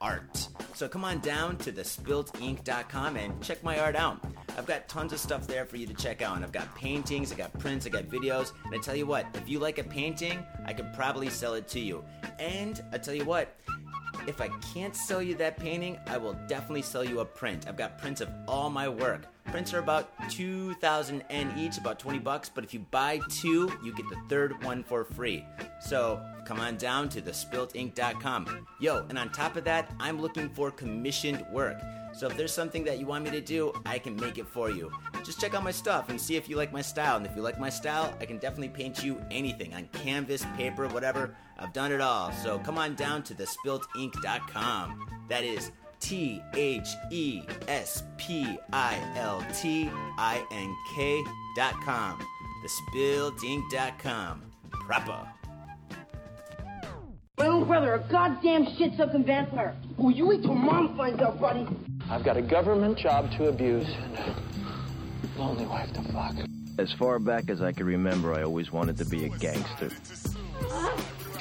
[0.00, 0.48] art.
[0.74, 4.22] So come on down to thespiltink.com and check my art out.
[4.56, 6.36] I've got tons of stuff there for you to check out.
[6.36, 8.52] And I've got paintings, I've got prints, I've got videos.
[8.64, 11.68] And I tell you what, if you like a painting, I could probably sell it
[11.68, 12.04] to you.
[12.38, 13.54] And I tell you what,
[14.26, 17.66] if I can't sell you that painting, I will definitely sell you a print.
[17.68, 19.26] I've got prints of all my work.
[19.46, 23.94] Prints are about 2000 N each, about 20 bucks, but if you buy two, you
[23.94, 25.44] get the third one for free.
[25.80, 28.66] So come on down to thespiltink.com.
[28.80, 31.80] Yo, and on top of that, I'm looking for commissioned work.
[32.12, 34.70] So if there's something that you want me to do, I can make it for
[34.70, 34.90] you.
[35.26, 37.16] Just check out my stuff and see if you like my style.
[37.16, 40.86] And if you like my style, I can definitely paint you anything on canvas, paper,
[40.86, 41.34] whatever.
[41.58, 42.30] I've done it all.
[42.30, 45.24] So come on down to thespiltink.com.
[45.28, 51.24] That is T H E S P I L T I N K
[51.56, 52.24] dot com.
[52.64, 54.42] Thespiltink.com.
[54.70, 55.28] Proper.
[57.38, 59.76] My own brother, a goddamn shit-sucking vampire.
[59.98, 61.66] Will you wait till mom finds out, buddy?
[62.08, 64.45] I've got a government job to abuse and a
[65.38, 66.34] lonely wife to fuck.
[66.78, 69.90] As far back as I can remember, I always wanted to be a gangster.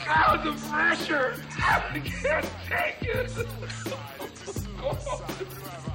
[0.06, 1.36] God, the pressure!
[1.60, 3.32] I can't take it!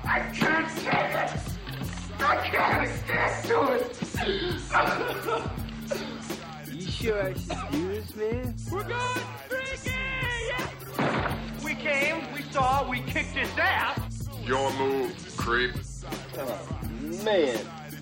[0.04, 1.30] I can't take it!
[2.18, 3.84] I can't stand to it!
[6.74, 8.54] You sure I should do this, man?
[8.70, 9.94] We're going freaky!
[11.64, 14.28] We came, we saw, we kicked his ass!
[14.44, 15.74] Your move, creep.
[16.36, 16.58] Oh,
[17.24, 17.58] man,